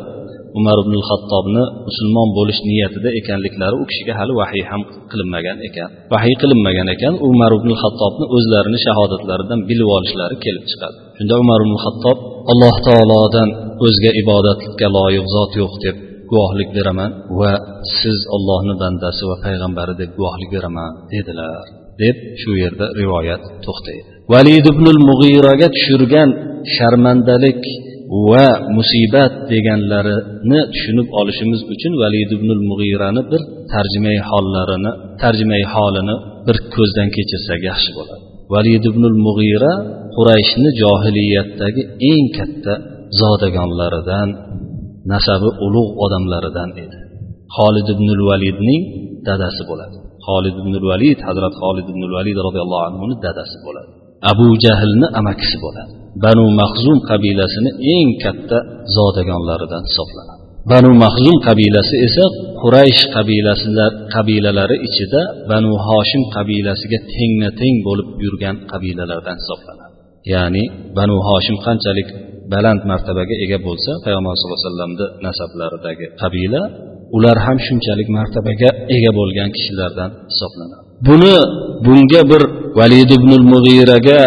umar 0.59 0.77
ibn 0.83 0.95
xattobni 1.09 1.63
musulmon 1.87 2.29
bo'lish 2.37 2.59
niyatida 2.69 3.09
ekanliklari 3.19 3.75
u 3.81 3.83
kishiga 3.89 4.13
hali 4.19 4.33
vahiy 4.41 4.63
ham 4.71 4.81
qilinmagan 5.11 5.57
ekan. 5.67 5.89
Vahiy 6.13 6.35
qilinmagan 6.41 6.87
ekan 6.95 7.13
umar 7.29 7.51
ibn 7.59 7.71
xattobni 7.81 8.25
o'zlarini 8.35 8.79
shahodatlaridan 8.85 9.59
bilib 9.69 9.87
olishlari 9.97 10.35
kelib 10.45 10.65
chiqadi. 10.71 10.97
Shunda 11.17 11.35
umar 11.43 11.59
ibn 11.65 11.75
xattob 11.85 12.17
alloh 12.51 12.75
taolodan 12.87 13.49
o'zga 13.85 14.11
ibodatga 14.21 14.87
loyiq 14.97 15.25
zot 15.35 15.51
yo'q 15.61 15.73
deb 15.85 15.95
guvohlik 16.31 16.69
beraman 16.77 17.11
va 17.39 17.51
siz 17.99 18.19
ollohni 18.35 18.73
bandasi 18.83 19.23
va 19.29 19.35
payg'ambari 19.45 19.93
deb 20.01 20.09
guvohlik 20.17 20.49
beraman 20.55 20.89
dedilar 21.13 21.65
deb 22.01 22.15
shu 22.41 22.51
yerda 22.63 22.85
rivoyat 22.99 23.43
to'xtaydi. 23.65 24.09
Valid 24.33 24.65
ibn 24.73 24.85
mug'iraga 25.09 25.67
tushirgan 25.75 26.29
sharmandalik 26.75 27.61
va 28.29 28.47
musibat 28.77 29.33
deganlarini 29.51 30.59
tushunib 30.73 31.07
olishimiz 31.19 31.61
uchun 31.73 31.93
valid 32.03 32.29
ibn 32.37 32.49
mug'irani 32.69 33.21
bir 33.31 33.41
tarjimai 33.73 34.17
hollarini 34.29 34.91
tarjimai 35.23 35.63
holini 35.73 36.15
bir 36.47 36.57
ko'zdan 36.75 37.07
kechirsak 37.15 37.59
yaxshi 37.71 37.91
bo'ladi. 37.97 38.23
Valid 38.53 38.83
ibn 38.91 39.03
mug'ira 39.27 39.73
qurayshni 40.15 40.69
johiliyatdagi 40.81 41.81
eng 42.11 42.25
katta 42.37 42.73
zodagonlaridan 43.19 44.29
nasabi 45.13 45.49
ulug' 45.65 45.91
odamlaridan 46.05 46.69
edi. 46.83 46.97
Xolid 47.55 47.87
ibn 47.95 48.07
validning 48.29 48.81
dadasi 49.27 49.63
bo'ladi. 49.69 49.97
Xolid 50.27 50.55
ibn 50.61 50.73
valid 50.89 51.19
hazrat 51.27 51.53
xolid 51.61 51.87
ibn 51.93 52.03
valid 52.15 52.37
roziyallohu 52.47 52.83
anhuni 52.89 53.15
dadasi 53.25 53.57
bo'ladi. 53.67 53.91
Abu 54.31 54.47
jahlni 54.65 55.07
amakisi 55.19 55.57
bo'ladi. 55.65 55.91
Banu 56.25 56.45
mahzum 56.61 56.97
qabilasini 57.09 57.71
eng 57.95 58.09
katta 58.23 58.57
zodagonlaridan 58.95 59.83
hisoblanadi. 59.89 60.41
Banu 60.71 60.91
mahzum 61.03 61.37
qabilasi 61.47 61.95
esa 62.07 62.25
quraysh 62.61 63.01
qabilasilar 63.15 63.91
qabilalari 64.15 64.77
ichida 64.87 65.21
banu 65.51 65.71
hoshim 65.87 66.23
qabilasiga 66.35 66.99
tengma 67.15 67.49
teng 67.61 67.75
bo'lib 67.87 68.07
yurgan 68.25 68.55
qabilalardan 68.71 69.37
hisoblanadi. 69.41 69.93
Ya'ni 70.33 70.63
banu 70.97 71.15
hoshim 71.27 71.57
qanchalik 71.65 72.07
baland 72.53 72.81
martabaga 72.91 73.35
ega 73.45 73.57
bo'lsa 73.67 73.91
payg'ambar 74.05 74.33
sallallohu 74.35 74.59
alayhi 74.59 74.69
vasallamni 74.69 75.07
nasablaridagi 75.27 76.05
qabila 76.21 76.61
ular 77.17 77.37
ham 77.45 77.57
shunchalik 77.67 78.07
martabaga 78.17 78.69
ega 78.95 79.11
bo'lgan 79.19 79.49
kishilardan 79.55 80.09
hisoblanadi. 80.31 80.92
Buni 81.07 81.35
bunga 81.85 82.21
bir 82.31 82.41
valid 82.79 83.09
ibn 83.17 83.31
mug'iraga 83.53 84.19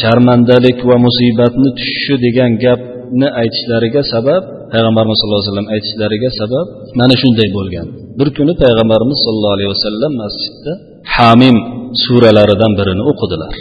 sharmandalik 0.00 0.78
va 0.88 0.96
musibatni 1.06 1.68
tushishi 1.78 2.14
degan 2.26 2.50
gapni 2.64 3.28
aytishlariga 3.42 4.02
sabab 4.14 4.42
payg'ambarimiz 4.72 5.16
sallallohu 5.18 5.40
alayhi 5.40 5.50
vasallam 5.52 5.68
aytishlariga 5.74 6.30
sabab 6.40 6.66
mana 7.00 7.14
shunday 7.22 7.48
bo'lgan. 7.56 7.86
Bir 8.18 8.28
kuni 8.36 8.52
payg'ambarimiz 8.62 9.18
sollallohu 9.26 9.56
alayhi 9.56 9.70
vasallam 9.74 10.12
masjidda 10.22 10.72
hamim 11.16 11.56
suralaridan 12.04 12.72
birini 12.78 13.02
o'qidilar. 13.10 13.54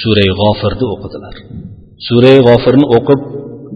Surai 0.00 0.30
g'ofirni 0.40 0.86
o'qidilar. 0.94 1.34
Surai 2.06 2.38
g'ofirni 2.46 2.86
o'qib 2.96 3.20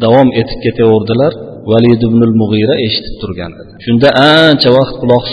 davom 0.05 0.29
etib 0.41 0.59
ketaverdilar. 0.65 1.33
Valid 1.70 2.00
ibn 2.08 2.20
mug'ira 2.40 2.75
eshitib 2.87 3.14
turgan 3.23 3.52
edi. 3.61 3.73
Shunda 3.85 4.08
ancha 4.32 4.70
vaqt 4.78 4.94
quloq 5.02 5.25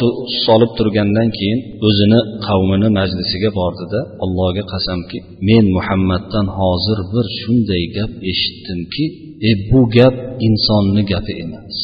solib 0.45 0.71
turgandan 0.77 1.29
keyin 1.37 1.59
o'zini 1.87 2.19
qavmini 2.47 2.89
majlisiga 2.99 3.49
bordida 3.59 3.99
allohga 4.23 4.63
qasamki 4.73 5.17
men 5.49 5.65
muhammaddan 5.77 6.47
hozir 6.59 6.99
bir 7.13 7.25
shunday 7.39 7.83
gap 7.97 8.11
eshitdimki 8.31 9.05
e 9.49 9.51
bu 9.69 9.81
gap 9.97 10.15
insonni 10.47 11.03
gapi 11.11 11.33
emas 11.45 11.77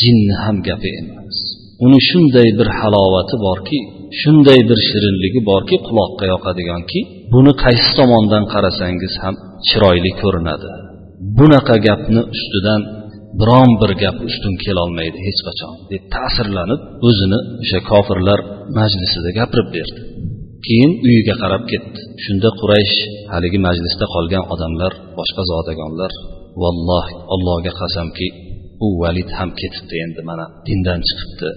jinni 0.00 0.34
ham 0.42 0.56
gapi 0.68 0.90
emas. 1.00 1.36
Uni 1.84 1.98
shunday 2.08 2.48
bir 2.58 2.68
halovati 2.78 3.36
borki 3.46 3.78
shunday 4.20 4.60
bir 4.70 4.78
shirinligi 4.88 5.40
borki 5.50 5.76
quloqqa 5.86 6.24
yoqadiganki 6.34 7.00
buni 7.32 7.52
qaysi 7.64 7.90
tomondan 7.98 8.44
qarasangiz 8.52 9.14
ham 9.22 9.34
chiroyli 9.68 10.12
ko'rinadi. 10.22 10.68
Bunaqa 11.38 11.76
gapni 11.86 12.22
ustidan 12.34 12.80
biron 13.40 13.70
bir 13.80 13.92
gap 14.02 14.16
ustun 14.28 14.54
kelolmaydi 14.64 15.18
hech 15.26 15.40
qachon 15.46 15.72
deb 15.92 16.02
ta'sirlanib 16.14 16.80
o'zini 17.08 17.38
o'sha 17.62 17.80
kofirlar 17.90 18.40
majlisida 18.78 19.30
gapirib 19.38 19.68
berdi. 19.76 20.00
Keyin 20.66 20.92
uyiga 21.06 21.34
qarab 21.42 21.64
ketdi. 21.72 22.00
Shunda 22.24 22.48
quraysh 22.60 22.94
haligi 23.32 23.58
majlisda 23.66 24.06
qolgan 24.14 24.44
odamlar 24.54 24.92
boshqa 25.18 25.42
zodagonlar 25.50 26.12
valloh 26.62 27.06
allohga 27.34 27.72
qasamki 27.80 28.28
u 28.84 28.86
valid 29.02 29.28
ham 29.38 29.50
ketibdi 29.60 29.94
endi 30.04 30.20
mana 30.28 30.44
dindan 30.66 31.00
chiqibdi. 31.08 31.50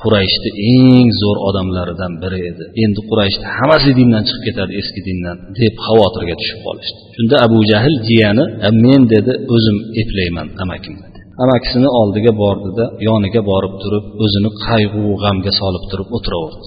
Qurayshni 0.00 0.50
eng 0.74 1.08
zo'r 1.22 1.38
odamlaridan 1.48 2.12
biri 2.22 2.40
edi. 2.50 2.64
Endi 2.84 3.00
qurayshni 3.10 3.46
hammasi 3.56 3.90
dindan 4.00 4.22
chiqib 4.28 4.42
ketadi 4.48 4.72
eski 4.80 5.00
dindan 5.08 5.36
deb 5.60 5.74
xavotirga 5.86 6.34
tushib 6.40 6.60
qolishdi. 6.66 7.00
Shunda 7.16 7.36
abu 7.46 7.58
jahl 7.72 7.94
jiyani 8.08 8.44
men 8.84 9.00
dedi 9.14 9.32
o'zim 9.54 9.78
eplayman 10.02 10.48
amakimni. 10.64 11.11
Amakisini 11.44 11.88
oldiga 12.00 12.32
bordida 12.42 12.84
yoniga 13.08 13.40
borib 13.50 13.74
turib 13.82 14.04
o'zini 14.24 14.50
qayg'u 14.66 15.04
g'amga 15.22 15.52
solib 15.60 15.84
turib 15.90 16.08
o'tiraverdi. 16.16 16.66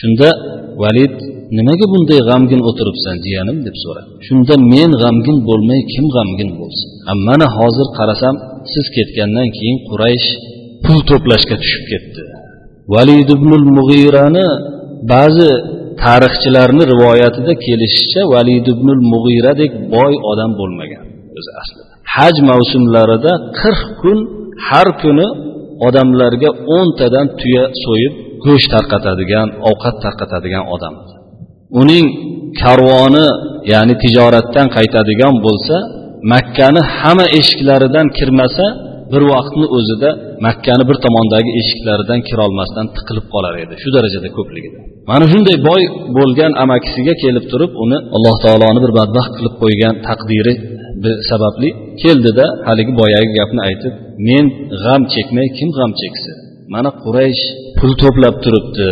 Shunda 0.00 0.28
valid 0.82 1.14
nimaga 1.58 1.86
bunday 1.92 2.20
g'amgin 2.30 2.60
o'tiribsan 2.68 3.16
jiyanim? 3.26 3.56
deb 3.66 3.76
so'radi. 3.84 4.08
Shunda 4.26 4.54
men 4.72 4.90
g'amgin 5.02 5.36
bo'lmay 5.48 5.80
kim 5.92 6.06
g'amgin 6.16 6.50
bo'lsin? 6.60 6.88
Mana 7.28 7.46
hozir 7.56 7.86
qarasam 7.98 8.34
siz 8.72 8.86
ketgandan 8.96 9.48
keyin 9.56 9.78
quraysh 9.88 10.28
pul 10.84 10.98
to'plashga 11.10 11.56
tushib 11.62 11.84
ketdi. 11.92 12.22
Valid 12.94 13.28
ibnul 13.36 13.66
mug'irani 13.76 14.46
ba'zi 15.12 15.50
tarixchilarni 16.02 16.82
rivoyatida 16.92 17.52
kelishicha 17.66 18.22
valid 18.34 18.66
ibnul 18.74 19.02
mug'iradek 19.12 19.72
boy 19.94 20.12
odam 20.30 20.50
bo'lmagan 20.60 21.04
o'zi 21.38 21.50
aslida. 21.62 21.93
Haj 22.14 22.36
mavsumlarida 22.50 23.32
qirq 23.60 23.82
kun 24.02 24.18
har 24.68 24.88
kuni 25.02 25.26
odamlarga 25.86 26.50
o'ntadan 26.76 27.26
tuya 27.40 27.64
so'yib 27.84 28.12
go'sht 28.44 28.68
tarqatadigan 28.74 29.48
ovqat 29.70 29.96
tarqatadigan 30.04 30.64
odam. 30.74 30.94
Uning 31.80 32.06
karvoni 32.62 33.26
ya'ni 33.72 33.94
tijoratdan 34.02 34.66
qaytadigan 34.76 35.34
bo'lsa 35.46 35.76
makkani 36.32 36.80
hamma 36.98 37.26
eshiklaridan 37.38 38.06
kirmasa 38.18 38.66
bir 39.12 39.22
vaqtni 39.32 39.66
o'zida 39.78 40.10
makkani 40.46 40.84
bir 40.90 40.96
tomondagi 41.04 41.50
eshiklaridan 41.60 42.20
kirolmasdan 42.28 42.86
tiqilib 42.96 43.26
qolar 43.34 43.54
edi 43.64 43.74
shu 43.82 43.88
darajada 43.96 44.28
ko'pligida. 44.36 44.78
Mana 45.10 45.24
shunday 45.32 45.56
boy 45.68 45.82
bo'lgan 46.18 46.52
amakisiga 46.64 47.14
kelib 47.22 47.44
turib 47.52 47.72
uni 47.84 47.98
alloh 48.16 48.36
taoloni 48.44 48.80
bir 48.84 48.92
badbaxt 48.98 49.32
qilib 49.38 49.54
qo'ygan 49.62 49.94
taqdiri 50.08 50.54
sababli 51.30 51.68
keldida 52.02 52.46
haligi 52.68 52.92
boyagi 53.00 53.30
gapni 53.38 53.60
aytib 53.68 53.94
men 54.28 54.44
g'am 54.82 55.02
chekmay 55.14 55.46
kim 55.58 55.68
g'am 55.76 55.92
cheksin 56.02 56.36
mana 56.72 56.90
quraysh 57.04 57.42
pul 57.78 57.92
to'plab 58.02 58.34
turibdi. 58.44 58.88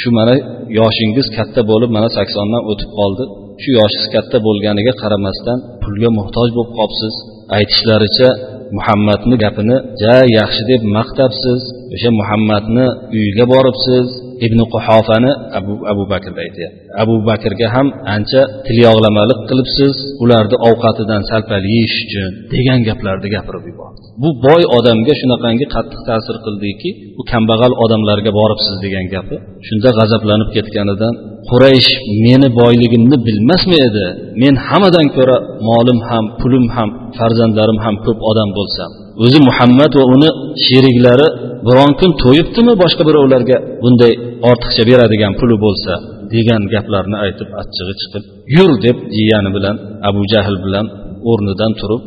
Shu 0.00 0.08
mana 0.18 0.34
yoshingiz 0.80 1.26
katta 1.36 1.60
bo'lib 1.70 1.90
mana 1.96 2.08
saksondan 2.18 2.62
o'tib 2.70 2.90
qoldi. 2.98 3.24
Shu 3.62 3.70
yoshingiz 3.80 4.08
katta 4.14 4.38
bo'lganiga 4.46 4.92
qaramasdan 5.02 5.58
pulga 5.82 6.10
muhtoj 6.18 6.48
bo'lib 6.56 6.72
qolibsiz 6.78 7.14
aytishlaricha 7.56 8.28
muhammadni 8.76 9.36
gapini 9.44 9.76
ja 10.02 10.14
yaxshi 10.38 10.62
deb 10.70 10.80
maqtabsiz. 10.98 11.60
O'sha 11.94 12.10
muhammadni 12.20 12.86
uyiga 13.16 13.44
boribsiz. 13.52 14.06
Ibn 14.46 14.60
quhofani 14.74 15.32
abu 15.58 15.72
abu 15.92 16.02
bakrda 16.12 16.40
aytyapti 16.46 16.86
abu 17.02 17.14
bakrga 17.28 17.66
ham 17.74 17.86
ancha 18.14 18.42
tilyog'lamalik 18.66 19.40
qilibsiz. 19.50 19.94
Ularni 20.24 20.56
ovqatidan 20.68 21.22
sal 21.30 21.42
pal 21.50 21.64
yeyish 21.74 21.96
uchun 22.04 22.30
degan 22.54 22.80
gaplarni 22.88 23.28
gapirib 23.36 23.64
yubordi. 23.70 23.98
Bu 24.22 24.30
boy 24.46 24.62
odamga 24.78 25.14
shunaqangi 25.20 25.66
qattiq 25.74 26.00
ta'sir 26.08 26.36
qildiki 26.46 26.90
bu 27.16 27.22
kambag'al 27.32 27.72
odamlarga 27.84 28.30
boribsiz 28.38 28.76
degan 28.84 29.06
gapi 29.14 29.36
shunda 29.68 29.88
g'azablanib 29.98 30.48
ketganidan 30.56 31.14
quraysh 31.50 31.90
meni 32.24 32.48
boyligimni 32.60 33.16
bilmasmi 33.26 33.76
edi? 33.88 34.06
Men 34.42 34.54
hammadan 34.66 35.06
ko'ra 35.16 35.36
molim 35.68 35.98
ham 36.08 36.24
pulim 36.40 36.66
ham 36.76 36.88
farzandlarim 37.18 37.78
ham 37.84 37.94
ko'p 38.06 38.18
odam 38.30 38.50
bo'lsam 38.58 38.90
o'zi 39.24 39.38
muhammad 39.48 39.92
va 39.98 40.04
uni 40.14 40.30
sheriklari 40.66 41.26
biron 41.68 41.92
kun 42.00 42.10
to'yibdimi 42.22 42.74
boshqa 42.82 43.02
birovlarga 43.08 43.56
bunday 43.82 44.12
ortiqcha 44.50 44.82
beradigan 44.90 45.32
puli 45.40 45.56
bo'lsa 45.64 45.92
degan 46.34 46.62
gaplarni 46.74 47.16
aytib 47.24 47.48
achchig'i 47.62 47.94
chiqib 48.00 48.22
yur 48.56 48.70
deb 48.84 48.96
jiyani 49.16 49.50
bilan 49.56 49.76
abu 50.08 50.20
jahl 50.32 50.56
bilan 50.66 50.86
o'rnidan 51.30 51.72
turib 51.80 52.02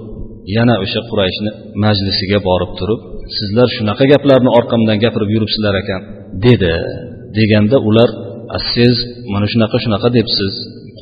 yana 0.56 0.76
o'sha 0.84 1.02
qurayshni 1.10 1.52
majlisiga 1.84 2.40
borib 2.50 2.72
turib 2.80 3.00
sizlar 3.38 3.68
shunaqa 3.78 4.04
gaplarni 4.14 4.50
orqamdan 4.60 4.98
gapirib 5.04 5.30
yuribsizlar 5.36 5.76
ekan 5.82 6.02
dedi. 6.46 6.74
Deganda 7.38 7.78
ular 7.90 8.10
siz 8.74 8.96
mana 9.34 9.46
shunaqa 9.54 9.78
shunaqa 9.84 10.10
debsiz. 10.18 10.54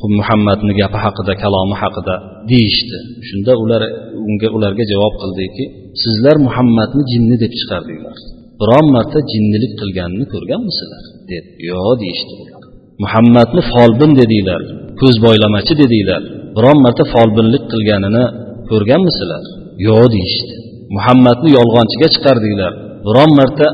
Umm 0.04 0.12
muhammadni 0.20 0.72
gapi 0.80 0.98
haqida 1.04 1.32
kalomi 1.42 1.76
haqida 1.82 2.14
deyishdi. 2.50 2.98
Shunda 3.28 3.52
ular 3.62 3.82
unga 4.28 4.48
ularga 4.56 4.84
javob 4.92 5.14
qildiki 5.22 5.64
sizlar 6.02 6.36
muhammadni 6.46 7.02
jinni 7.12 7.36
deb 7.42 7.52
chiqardinglar. 7.60 8.18
Biron 8.60 8.86
marta 8.94 9.18
jinnilik 9.32 9.72
qilganini 9.80 10.24
ko'rganmisizlar 10.32 11.02
dedi. 11.30 11.48
Yo'q 11.70 11.90
deyishdi. 12.02 12.32
Ular 12.42 12.62
muhammadni 13.04 13.62
folbin 13.72 14.10
dedinglar 14.20 14.62
ko'z 15.00 15.16
boylamachi 15.26 15.74
dedinglar. 15.82 16.22
Biron 16.56 16.78
marta 16.84 17.04
folbinlik 17.14 17.64
qilganini 17.72 18.24
ko'rganmisizlar 18.70 19.42
yo'q 19.86 20.04
deyishdi. 20.14 20.54
Muhammadni 20.96 21.48
yolg'onchiga 21.58 22.08
chiqardinglar. 22.14 22.72
Biron 23.06 23.30
marta 23.40 23.66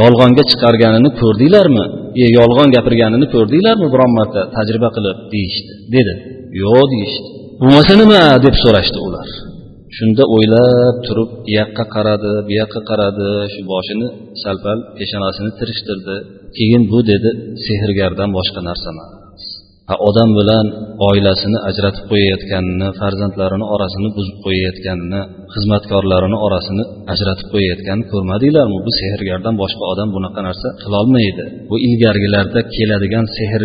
yolg'onga 0.00 0.42
chiqarganini 0.50 1.10
ko'rdinglarmi? 1.20 1.84
E, 2.22 2.24
yolg'on 2.38 2.68
gapirganini 2.76 3.26
ko'rdinglarmi? 3.34 3.86
Biron 3.94 4.12
marta 4.18 4.40
tajriba 4.56 4.88
qilib 4.96 5.18
deyishdi. 5.34 5.72
Dedi 5.94 6.14
yo'q 6.62 6.84
deyishdi. 6.94 7.28
Bo'lmasa 7.60 7.92
nima? 8.02 8.22
deb 8.44 8.54
so'rashdi 8.62 8.98
ular. 9.06 9.28
Shunda 9.96 10.24
o'ylab 10.34 10.96
turib 11.06 11.30
u 11.48 11.50
yoqqa 11.58 11.84
qaradi 11.94 12.32
bu 12.46 12.52
yoqqa 12.60 12.80
qaradi 12.90 13.28
shu 13.52 13.60
boshini 13.72 14.08
sal 14.42 14.56
pal 14.64 14.78
peshonasini 14.98 15.50
tirishtirdi. 15.58 16.16
Keyin 16.56 16.82
bu 16.92 16.98
dedi 17.10 17.30
sehrgardan 17.66 18.30
boshqa 18.38 18.60
narsa 18.68 18.88
emas 18.94 19.10
odam 20.08 20.30
bilan 20.38 20.66
oilasini 21.08 21.58
ajratib 21.70 22.04
qo'yayotganini 22.10 22.88
farzandlarini 23.00 23.66
orasini 23.74 24.08
buzib 24.16 24.36
qo'yayotganini 24.46 25.20
xizmatkorlarini 25.54 26.38
orasini 26.46 26.84
ajratib 27.12 27.48
qo'yayotganini 27.54 28.06
ko'rmadinglarmi? 28.12 28.78
Bu 28.86 28.90
sehrgardan 29.00 29.54
boshqa 29.62 29.84
odam 29.92 30.08
bunaqa 30.16 30.40
narsa 30.48 30.68
qilolmaydi. 30.82 31.44
Bu 31.70 31.76
ilgarigilarda 31.86 32.60
keladigan 32.76 33.26
sehr 33.36 33.62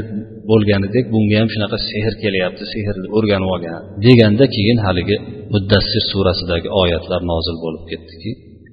bo'lganidek 0.52 1.06
bunga 1.14 1.36
ham 1.42 1.50
shunaqa 1.54 1.78
sehr 1.90 2.14
kelyapti 2.24 2.64
sehrni 2.74 3.08
o'rganib 3.18 3.50
olgan. 3.56 3.82
Deganda 4.06 4.46
keyin 4.56 4.80
haligi 4.86 5.18
muddassir 5.54 6.04
surasidagi 6.12 6.68
oyatlar 6.82 7.22
nozil 7.32 7.56
bo'lib 7.64 7.84
ketdiki 7.92 8.32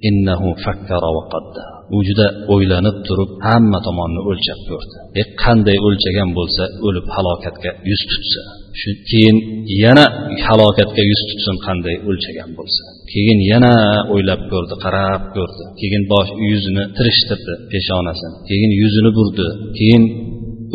innahu 0.09 0.47
fakkara 0.63 1.09
va 1.17 1.23
qaddar 1.33 1.67
u 1.95 1.97
juda 2.07 2.27
o'ylanib 2.53 2.97
turib 3.07 3.31
hamma 3.47 3.79
tomonni 3.87 4.21
o'lchab 4.29 4.59
ko'rdi. 4.69 4.95
E 5.21 5.23
qanday 5.43 5.77
o'lchagan 5.87 6.29
bo'lsa 6.37 6.63
o'lib 6.87 7.05
halokatga 7.15 7.71
yuz 7.89 8.01
tutsa. 8.11 8.41
Shu 8.79 8.89
keyin 9.09 9.37
yana 9.83 10.05
halokatga 10.47 11.03
yuz 11.11 11.21
tutsin 11.29 11.55
qanday 11.65 11.95
o'lchagan 12.09 12.49
bo'lsa. 12.59 12.83
Keyin 13.11 13.39
yana 13.51 13.73
o'ylab 14.13 14.41
ko'rdi 14.51 14.75
qarab 14.85 15.21
ko'rdi. 15.35 15.63
Keyin 15.81 16.03
bosh 16.13 16.29
yuzini 16.49 16.83
tirishtirdi 16.97 17.53
peshonasini. 17.71 18.37
Keyin 18.49 18.71
yuzini 18.81 19.11
burdi. 19.17 19.47
Keyin 19.79 20.03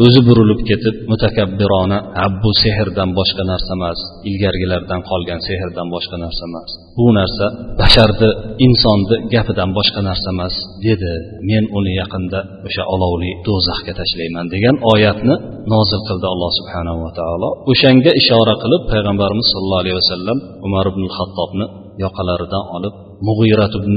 o'zi 0.05 0.21
burilib 0.29 0.61
ketib 0.69 0.97
mutakabbirona 1.11 1.99
bu 2.43 2.51
sehrdan 2.63 3.11
boshqa 3.19 3.43
narsa 3.51 3.73
emas 3.79 4.01
ilgarigilardan 4.29 5.01
qolgan 5.11 5.41
sehrdan 5.49 5.89
boshqa 5.95 6.17
narsa 6.25 6.43
emas 6.51 6.71
bu 6.99 7.07
narsa 7.19 7.47
basharni 7.81 8.31
insonni 8.67 9.17
gapidan 9.35 9.71
boshqa 9.79 10.01
narsa 10.09 10.29
emas 10.35 10.55
dedi. 10.87 11.13
Men 11.49 11.65
uni 11.79 11.93
yaqinda 12.03 12.39
o'sha 12.67 12.83
olovli 12.95 13.31
do'zaxga 13.47 13.93
tashlayman 14.01 14.47
degan 14.55 14.77
oyatni 14.93 15.35
nozil 15.75 16.01
qildi 16.09 16.27
alloh 16.33 16.51
subhanahu 16.59 16.99
va 17.05 17.11
taolo. 17.19 17.49
O'shanga 17.73 18.11
ishora 18.21 18.55
qilib 18.63 18.83
payg'ambarimiz 18.93 19.47
sollallohu 19.55 19.83
alayhi 19.85 19.99
vasallam 20.03 20.39
umar 20.67 20.85
ibn 20.93 21.03
hattobni 21.17 21.67
yoqalaridan 22.05 22.65
olib 22.77 22.95
mug'irat 23.29 23.73
ibn 23.81 23.97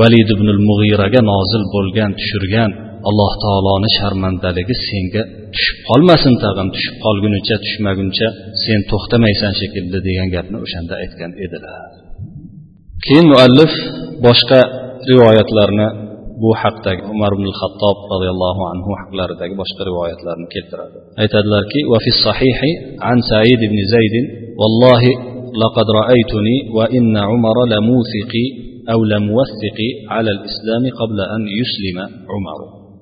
valid 0.00 0.28
ibn 0.36 0.48
mug'iraga 0.68 1.20
nozil 1.32 1.62
bo'lgan 1.74 2.10
tushirgan 2.18 2.70
alloh 3.09 3.31
taoloni 3.43 3.89
sharmandaligi 3.99 4.75
senga 4.89 5.23
tushib 5.55 5.77
qolmasin 5.89 6.33
tag'in 6.43 6.67
tushib 6.75 6.95
qolgunicha 7.05 7.55
tushmaguncha 7.65 8.27
sen 8.63 8.79
to'xtamaysan 8.91 9.53
shekilli 9.59 9.99
degan 10.07 10.27
gapni 10.35 10.57
o'shanda 10.65 10.93
aytgan 11.03 11.31
edilar 11.45 11.89
keyin 13.05 13.25
muallif 13.33 13.73
boshqa 14.25 14.59
rivoyatlarni 15.09 15.87
bu 16.43 16.51
haqdagi 16.61 17.01
umar 17.13 17.31
ibn 17.37 17.47
xattob 17.59 17.97
roziyallohu 18.13 18.61
anhu 18.73 18.91
haqlaridagi 19.01 19.55
boshqa 19.61 19.81
rivoyatlarni 19.89 20.47
keltiradi 20.55 20.97
aytadilarki 21.23 21.79
وفي 21.91 22.09
الصحيح 22.15 22.59
عن 23.07 23.17
سعيد 23.31 23.61
بن 23.71 23.79
زيد 23.95 24.15
والله 24.61 25.03
لقد 25.63 25.87
رأيتني 26.01 26.57
وإن 26.77 27.17
عمر 27.29 27.57
لموثقي 27.73 28.45
أو 28.93 28.99
لموثقي 29.13 29.89
على 30.13 30.29
الإسلام 30.35 30.83
قبل 30.99 31.19
أن 31.35 31.41
يسلم 31.59 31.97
عمر 32.33 32.59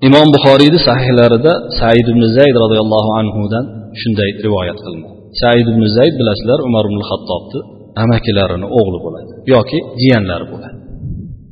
imom 0.09 0.29
buxoriyni 0.35 0.79
sahihlarida 0.89 1.53
said 1.81 2.07
ibn 2.13 2.23
zayd 2.37 2.55
roziyallohu 2.65 3.11
anhudan 3.21 3.65
shunday 4.01 4.31
rivoyat 4.47 4.79
qilinadi. 4.85 5.15
Said 5.41 5.67
ibn 5.73 5.83
zayd 5.97 6.15
bilasizlar 6.21 6.59
umar 6.69 6.85
ibn 6.91 7.01
hattobni 7.11 7.61
amakilarini 8.03 8.67
o'g'li 8.79 8.99
bo'ladi 9.07 9.31
yoki 9.55 9.79
jiyanlari 10.01 10.47
bo'ladi. 10.53 10.77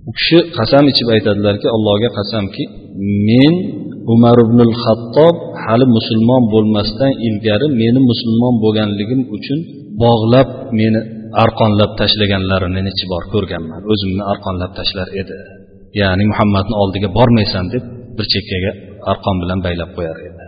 U 0.08 0.10
kishi 0.18 0.38
qasam 0.58 0.84
ichib 0.92 1.08
aytadilarki 1.14 1.66
allohga 1.76 2.08
qasamki 2.18 2.64
men 3.28 3.54
umar 4.14 4.36
ibn 4.46 4.60
hattob 4.84 5.34
hali 5.64 5.86
musulmon 5.96 6.42
bo'lmasdan 6.54 7.12
ilgari 7.28 7.66
meni 7.82 8.00
musulmon 8.10 8.54
bo'lganligim 8.64 9.20
uchun 9.36 9.58
bog'lab 10.04 10.48
meni 10.80 11.00
arqonlab 11.44 11.90
tashlaganlarini 12.00 12.80
necha 12.88 13.04
bor 13.12 13.24
ko'rganman. 13.34 13.80
O'zimni 13.92 14.22
arqonlab 14.32 14.72
tashlar 14.78 15.08
edi. 15.20 15.38
Ya'ni 16.00 16.24
muhammadni 16.32 16.74
oldiga 16.82 17.08
bormaysan 17.18 17.66
deb 17.74 17.84
bir 18.16 18.26
chekkaga 18.34 18.72
arqon 19.12 19.36
bilan 19.42 19.58
baylab 19.66 19.90
qo'yar 19.96 20.16
edi 20.28 20.44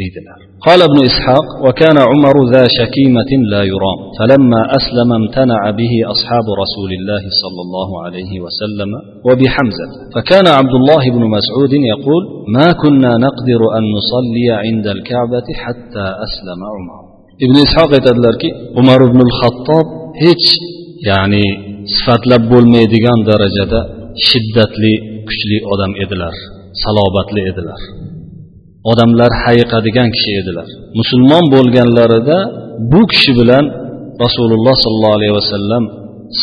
deydilar. 0.00 0.38
قال 0.66 0.80
ابن 0.88 0.98
إسحاق 1.10 1.46
وكان 1.66 1.98
عمر 2.10 2.36
ذا 2.54 2.64
شكيمة 2.78 3.30
لا 3.52 3.62
يرام 3.72 3.98
فلما 4.18 4.60
أسلم 4.78 5.08
امتنع 5.20 5.60
به 5.80 5.92
أصحاب 6.14 6.46
رسول 6.62 6.90
الله 6.98 7.22
صلى 7.42 7.60
الله 7.66 7.90
عليه 8.04 8.32
وسلم 8.44 8.90
وبحمزة 9.26 9.88
فكان 10.14 10.46
عبد 10.58 10.74
الله 10.80 11.02
بن 11.16 11.22
مسعود 11.36 11.72
يقول 11.92 12.22
ما 12.56 12.68
كنا 12.82 13.12
نقدر 13.26 13.60
أن 13.76 13.82
نصلي 13.96 14.48
عند 14.64 14.86
الكعبة 14.96 15.46
حتى 15.64 16.06
أسلم 16.26 16.60
عمر 16.74 17.00
ابن 17.44 17.56
إسحاق 17.66 17.90
aytadilarki 17.98 18.48
umar 18.80 19.00
ibn 19.08 19.20
xattob 19.40 19.86
hech 20.24 20.46
ya'ni 21.10 21.46
sifatlab 21.94 22.42
bo'lmaydigan 22.52 23.18
darajada 23.30 23.80
shiddatli 24.28 24.92
kuchli 25.28 25.56
odam 25.72 25.92
edilar. 26.04 26.34
Salobatli 26.84 27.40
edilar. 27.50 27.80
Odamlar 28.90 29.30
hayiqadigan 29.44 30.08
kishi 30.16 30.32
edilar. 30.40 30.68
Musulmon 31.00 31.44
bo'lganlarida 31.54 32.38
bu 32.92 33.00
kishi 33.12 33.32
bilan 33.40 33.64
rasululloh 34.24 34.74
sollallohu 34.84 35.16
alayhi 35.18 35.34
vasallam 35.40 35.84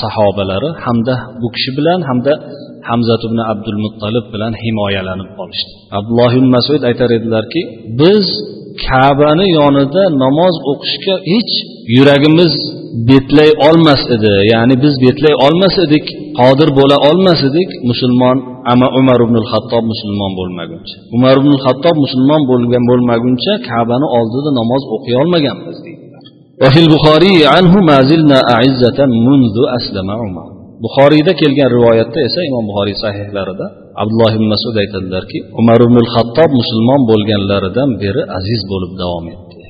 sahobalari 0.02 0.70
hamda 0.86 1.16
bu 1.42 1.48
kishi 1.56 1.72
bilan 1.78 2.00
hamda 2.10 2.34
hamzat 2.90 3.22
ibn 3.28 3.40
abdul 3.52 3.80
muttalib 3.86 4.26
bilan 4.34 4.54
himoyalanib 4.64 5.30
qolishdi. 5.38 5.72
Abdulloh 5.98 6.32
ibn 6.40 6.48
masud 6.58 6.82
aytar 6.90 7.10
edilarki 7.18 7.62
biz 8.02 8.26
kabani 8.86 9.48
yonida 9.60 10.04
namoz 10.24 10.56
o'qishga 10.72 11.16
hech 11.32 11.54
yuragimiz 11.96 12.54
betlay 13.10 13.50
olmas 13.68 14.02
edi. 14.16 14.34
Ya'ni 14.54 14.76
biz 14.84 14.94
betlay 15.06 15.36
olmas 15.46 15.76
edik. 15.86 16.06
qodir 16.40 16.70
bo'la 16.80 16.98
olmas 17.10 17.40
edik 17.50 17.70
musulmon 17.90 18.38
ama 18.74 18.88
umar 19.00 19.20
ibn 19.26 19.38
hattob 19.52 19.84
musulmon 19.92 20.32
bo'lmaguncha. 20.40 20.96
Umar 21.16 21.36
ibn 21.42 21.54
hattob 21.66 21.96
musulmon 22.04 22.42
bo'lgan 22.52 22.84
bo'lmaguncha 22.92 23.54
kabani 23.70 24.08
oldida 24.18 24.50
namoz 24.60 24.84
o'qiy 24.96 25.16
olmaganmiz 25.22 25.78
deydilar. 25.86 26.24
Buxoriyda 30.84 31.32
kelgan 31.42 31.70
rivoyatda 31.76 32.20
esa 32.28 32.40
imom 32.50 32.64
buxoriy 32.70 32.98
sahihlarida 33.04 33.66
abdulloh 34.02 34.32
ibn 34.38 34.48
masud 34.54 34.76
aytadilarki 34.84 35.38
umar 35.62 35.80
ibn 35.88 35.98
hattob 36.16 36.50
musulmon 36.60 37.02
bo'lganlaridan 37.12 37.90
beri 38.04 38.22
aziz 38.38 38.62
bo'lib 38.72 38.92
davom 39.02 39.26
etdi. 39.34 39.63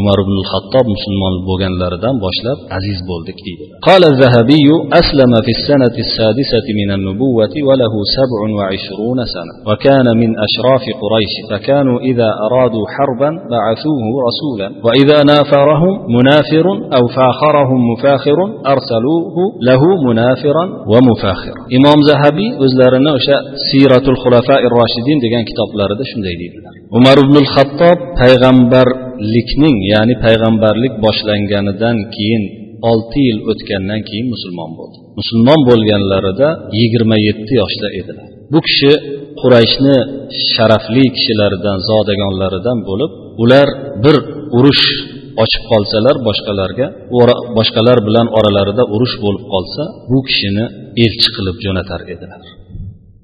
Umar 0.00 0.18
ibn 0.24 0.36
hattob 0.50 0.86
musulmon 0.94 1.34
bo'lganlaridan 1.48 2.16
boshlab 2.24 2.58
aziz 2.76 2.98
bo'ldik 3.10 3.38
deydi. 3.46 3.64
قال 3.88 4.02
الذهبي 4.12 4.68
أسلم 5.00 5.32
في 5.44 5.52
السنة 5.58 5.94
السادسة 6.06 6.66
من 6.80 6.88
النبوة 6.96 7.54
وله 7.68 7.94
سبع 8.16 8.40
وعشرون 8.58 9.18
سنة 9.34 9.52
وكان 9.68 10.06
من 10.22 10.30
أشراف 10.46 10.84
قريش 11.02 11.34
فكانوا 11.50 11.98
إذا 12.10 12.28
أرادوا 12.46 12.84
حربا 12.94 13.30
بعثوه 13.52 14.04
رسولا 14.28 14.68
وإذا 14.86 15.18
نافرهم 15.32 15.92
منافر 16.16 16.66
أو 16.96 17.04
فاخرهم 17.16 17.80
مفاخر 17.92 18.38
أرسلوه 18.74 19.36
له 19.68 19.82
منافرا 20.08 20.64
ومفاخرا 20.92 21.60
إمام 21.76 21.98
ذهبي 22.10 22.48
o'zlarini 22.64 23.10
o'sha 23.18 23.36
siyratul 23.68 24.18
xulafai 24.22 24.62
roshidin 24.76 25.18
degan 25.24 25.42
kitoblarida 25.48 26.04
shunday 26.10 26.34
deydilar. 26.42 26.72
Umar 26.98 27.16
ibn 27.24 27.36
xattob 27.54 27.98
payg'ambar 28.20 28.86
likning 29.34 29.76
ya'ni 29.92 30.14
payg'ambarlik 30.24 30.94
boshlanganidan 31.04 31.96
keyin 32.16 32.44
olti 32.90 33.20
yil 33.28 33.38
o'tgandan 33.50 34.00
keyin 34.08 34.26
musulmon 34.34 34.70
bo'ldi. 34.78 34.96
Musulmon 35.20 35.60
bo'lganlarida 35.70 36.48
yigirma 36.80 37.16
yetti 37.28 37.52
yoshda 37.62 37.88
edilar. 38.00 38.28
Bu 38.52 38.58
kishi 38.68 38.92
qurayshni 39.40 39.96
sharafli 40.54 41.04
kishilaridan 41.16 41.78
zodagonlaridan 41.90 42.78
bo'lib 42.88 43.12
ular 43.42 43.68
bir 44.04 44.16
urush 44.58 44.84
ochib 45.42 45.62
qolsalar 45.70 46.16
boshqalarga 46.28 46.86
boshqalar 47.58 47.98
bilan 48.08 48.26
oralarida 48.38 48.82
urush 48.94 49.14
bo'lib 49.24 49.44
qolsa 49.52 49.82
bu 50.10 50.18
kishini 50.28 50.64
elchi 51.04 51.28
qilib 51.36 51.56
jo'natar 51.64 52.00
edilar. 52.14 52.42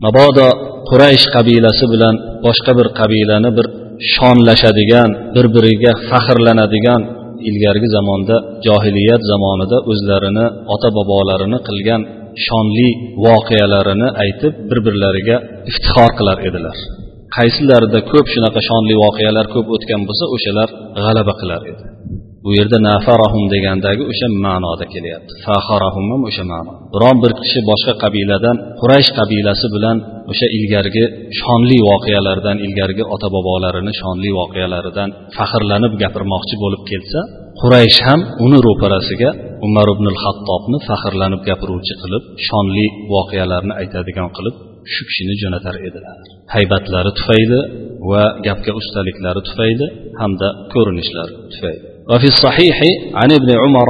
Mabodo 0.05 0.48
quraysh 0.90 1.26
qabilasi 1.35 1.85
bilan 1.94 2.14
boshqa 2.46 2.72
bir 2.79 2.88
qabilani 3.00 3.50
bir 3.59 3.66
shonlashadigan 4.14 5.10
bir 5.34 5.46
biriga 5.54 5.92
faxrlanadigan 6.10 7.02
ilgarigi 7.48 7.88
zamonda 7.96 8.36
johiliyat 8.66 9.22
zamonida 9.32 9.76
o'zlarini 9.92 10.46
ota 10.74 10.88
bobolarini 10.96 11.58
qilgan 11.68 12.02
shonli 12.46 12.88
voqealarini 13.26 14.08
aytib 14.24 14.54
bir 14.70 14.78
birlariga 14.86 15.36
iftixor 15.70 16.10
qilar 16.18 16.38
edilar. 16.48 16.76
Qaysilarida 17.36 17.98
ko'p 18.12 18.26
shunaqa 18.34 18.60
shonli 18.68 18.94
voqealar 19.04 19.46
ko'p 19.54 19.66
o'tgan 19.74 20.00
bo'lsa 20.08 20.24
o'shalar 20.34 20.68
g'alaba 21.04 21.34
qilar 21.40 21.62
edi. 21.72 21.82
Bu 22.44 22.50
yerda 22.59 22.79
nafarahum 22.90 23.44
degandagi 23.55 24.03
o'sha 24.12 24.26
ma'noda 24.44 24.87
kelyapti. 24.94 25.33
Faharahum 25.46 26.07
ham 26.12 26.22
o'sha 26.31 26.44
ma'no. 26.53 26.72
Biron 26.94 27.16
bir 27.22 27.33
kishi 27.42 27.61
boshqa 27.70 27.92
qabiladan 28.05 28.57
quraysh 28.81 29.11
qabilasi 29.18 29.66
bilan 29.74 29.96
o'sha 30.33 30.46
ilgarigi 30.57 31.05
shonli 31.40 31.79
voqealardan 31.90 32.57
ilgarigi 32.66 33.05
ota 33.14 33.29
bobolarini 33.37 33.92
shonli 34.00 34.31
voqealaridan 34.40 35.09
faxrlanib 35.37 35.92
gapirmoqchi 36.03 36.55
bo'lib 36.64 36.83
kelsa 36.90 37.20
quraysh 37.61 37.98
ham 38.07 38.20
uni 38.46 38.59
ro'parasiga 38.66 39.31
umar 39.66 39.87
ibn 39.94 40.07
xattobni 40.22 40.79
faxrlanib 40.88 41.42
gapiruvchi 41.48 41.94
qilib 42.03 42.24
shonli 42.48 42.87
voqealarni 43.14 43.72
aytadigan 43.83 44.29
qilib 44.37 44.55
shu 44.92 45.03
kishini 45.09 45.35
jo'natar 45.42 45.76
edilar. 45.88 46.18
Haybatlari 46.55 47.11
tufayli 47.18 47.61
va 48.11 48.24
gapga 48.46 48.72
ustaliklari 48.81 49.40
tufayli 49.48 49.87
hamda 50.20 50.48
ko'rinishlari 50.72 51.35
tufayli. 51.53 51.89
وفي 52.11 52.27
الصحيح 52.35 52.77
عن 53.20 53.29
ابن 53.38 53.51
عمر 53.62 53.88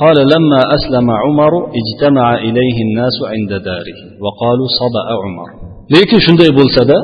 قال 0.00 0.16
لما 0.34 0.60
أسلم 0.76 1.06
عمر 1.10 1.52
اجتمع 1.80 2.34
إليه 2.46 2.76
الناس 2.86 3.16
عند 3.32 3.52
داره 3.68 3.98
وقالوا 4.24 4.68
صبأ 4.80 5.06
عمر. 5.24 5.48
lekin 5.94 6.18
shunday 6.26 6.50
bo'lsada 6.58 6.96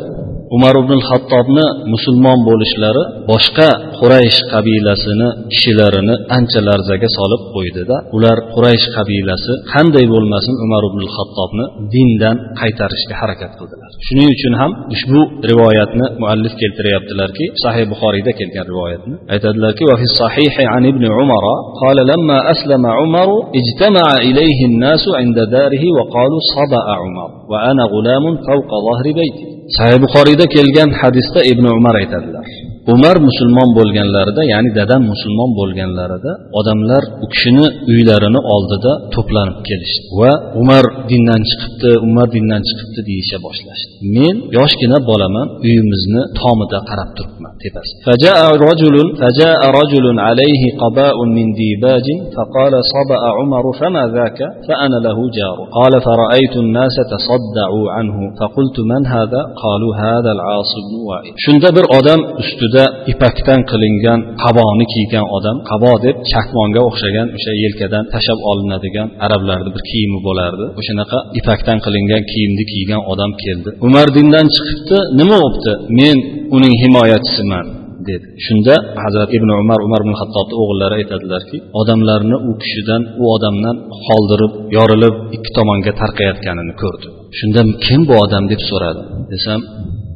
umar 0.56 0.76
ibn 0.84 1.00
hattobni 1.10 1.66
musulmon 1.94 2.40
bo'lishlari 2.50 3.04
boshqa 3.32 3.70
quraysh 4.00 4.40
qabilasini 4.54 5.28
kishilarini 5.54 6.16
ancha 6.38 6.60
larzaga 6.68 7.10
solib 7.18 7.42
qo'ydida 7.56 7.96
ular 8.18 8.38
quraysh 8.56 8.86
qabilasi 8.98 9.54
qanday 9.74 10.06
bo'lmasin 10.14 10.56
umar 10.66 10.84
ibn 10.92 11.04
hattobni 11.16 11.66
dindan 11.94 12.36
qaytarishga 12.60 13.16
harakat 13.22 13.52
qildilar 13.60 13.90
shuning 14.08 14.30
uchun 14.36 14.54
ham 14.62 14.72
ushbu 14.96 15.22
rivoyatni 15.52 16.06
muallif 16.22 16.54
keltiryaptilarki 16.62 17.46
sahih 17.64 17.86
buxoriyda 17.92 18.32
kelgan 18.40 18.66
rivoyatni 18.74 19.16
aytadilarki 19.34 19.84
صحيح 20.24 20.54
عن 20.74 20.86
ابن 20.86 21.04
عمر 21.18 21.46
قال 21.82 21.98
لما 22.12 22.52
أسلم 22.52 22.86
عمر 22.86 23.30
اجتمع 23.60 24.08
إليه 24.28 24.60
الناس 24.70 25.04
عند 25.20 25.38
داره 25.56 25.84
وقالوا 25.98 26.42
صبأ 26.56 26.86
عمر 27.02 27.30
وأنا 27.52 27.84
غلام 27.94 28.26
فوق 28.48 28.70
ظهر 28.88 29.06
بيتي 29.20 29.57
sahih 29.77 29.99
buxoriyda 30.05 30.45
kelgan 30.55 30.91
hadisda 31.01 31.41
ibn 31.53 31.65
umar 31.79 31.95
aytadilar. 32.03 32.47
umar 32.94 33.16
musulmon 33.28 33.70
bo'lganlarida 33.80 34.42
ya'ni 34.54 34.70
dadam 34.80 35.02
musulmon 35.12 35.52
bo'lganlarida 35.60 36.32
odamlar 36.60 37.04
u 37.24 37.26
kishini 37.34 37.66
uylarini 37.92 38.42
oldida 38.56 38.92
to'planib 39.16 39.58
kelishdi 39.70 40.06
va 40.20 40.32
umar 40.62 40.84
dindan 41.12 41.42
chiqibdi 41.50 41.92
umar 42.08 42.28
dindan 42.36 42.62
chiqibdi 42.70 43.02
deyisha 43.10 43.38
boshlashdi 43.46 43.92
men 44.16 44.36
yoshgina 44.58 44.98
bolaman 45.10 45.48
uyimizni 45.66 46.22
tomida 46.40 46.80
qarab 46.90 47.10
turibman 47.18 47.54
tepasi 47.64 47.94
فجاء 48.08 48.40
رجل 48.70 48.96
فجاء 49.22 49.62
رجل 49.80 50.06
عليه 50.28 50.64
قباء 50.84 51.18
من 51.38 51.48
ديباج 51.62 52.08
فقال 52.36 52.74
صبأ 52.94 53.22
عمر 53.38 53.66
فما 53.80 54.04
ذاك 54.18 54.40
فأنا 54.68 54.98
له 55.08 55.18
جار 55.38 55.58
قال 55.78 55.94
فرأيت 56.08 56.56
الناس 56.64 56.96
تصدعوا 57.14 57.86
عنه 57.96 58.18
فقلت 58.40 58.78
من 58.92 59.02
هذا 59.16 59.42
قالوا 59.64 59.92
هذا 60.06 60.32
العاص 60.38 60.72
بن 60.86 60.94
وائل 61.08 61.34
shunda 61.46 61.70
bir 61.78 61.86
odam 61.98 62.20
ustida 62.42 62.77
ipakdan 63.13 63.61
qilingan 63.71 64.21
qaboni 64.43 64.87
kiygan 64.95 65.27
odam 65.37 65.57
qabo 65.71 65.93
deb 66.05 66.17
chakmonga 66.31 66.81
o'xshagan 66.89 67.27
o'sha 67.37 67.53
yelkadan 67.63 68.05
tashlab 68.15 68.41
olinadigan 68.51 69.09
arablarni 69.27 69.71
bir 69.75 69.83
kiyimi 69.91 70.19
bo'lardi. 70.27 70.65
O'shanaqa 70.81 71.19
ipakdan 71.41 71.79
qilingan 71.87 72.23
kiyimni 72.33 72.65
kiygan 72.73 73.03
odam 73.13 73.31
keldi. 73.45 73.71
Umar 73.89 74.07
dindan 74.17 74.47
chiqibdi. 74.55 74.99
Nima 75.21 75.37
bo'libdi 75.45 75.73
men 76.01 76.17
uning 76.57 76.75
himoyachisiman 76.83 77.67
dedi. 78.11 78.27
Shunda 78.47 78.75
hazrat 79.05 79.31
ibn 79.37 79.49
umar 79.63 79.81
umar 79.87 80.01
ibn 80.05 80.15
hattobni 80.21 80.57
o'g'illari 80.63 80.95
aytadilarki 81.01 81.57
odamlarni 81.81 82.37
u 82.49 82.53
kishidan 82.63 83.03
u 83.23 83.25
odamdan 83.37 83.77
qoldirib 84.07 84.53
yorilib 84.77 85.15
ikki 85.37 85.51
tomonga 85.59 85.93
tarqayotganini 86.03 86.75
ko'rdi. 86.83 87.07
Shunda 87.39 87.61
kim 87.85 88.01
bu 88.09 88.15
odam 88.25 88.45
deb 88.53 88.63
so'radi? 88.71 89.03
Desam 89.33 89.61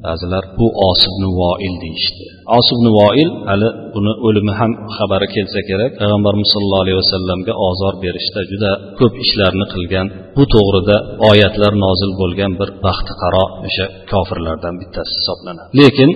ba'zilar 0.07 0.45
bu 0.59 0.67
osibni 0.91 1.29
voil 1.41 1.75
deyishdi. 1.85 2.25
Osib 2.59 2.79
voil 2.99 3.31
hali 3.51 3.69
buni 3.95 4.13
o'limi 4.27 4.53
ham 4.61 4.73
xabari 4.97 5.29
kelsa 5.35 5.61
kerak. 5.69 5.91
Payg'ambarimiz 6.01 6.49
sollallohu 6.55 6.83
alayhi 6.85 6.99
vasallamga 7.03 7.53
ozor 7.69 7.95
berishda 8.05 8.41
juda 8.51 8.71
ko'p 8.99 9.15
ishlarni 9.25 9.67
qilgan 9.75 10.07
bu 10.37 10.45
to'g'rida 10.55 10.97
oyatlar 11.31 11.73
nozil 11.85 12.11
bo'lgan 12.21 12.53
bir 12.61 12.69
baxti 12.87 13.13
qaro 13.23 13.45
o'sha 13.67 13.87
kofirlardan 14.13 14.75
bittasi 14.81 15.13
hisoblanadi. 15.19 15.69
Lekin 15.81 16.11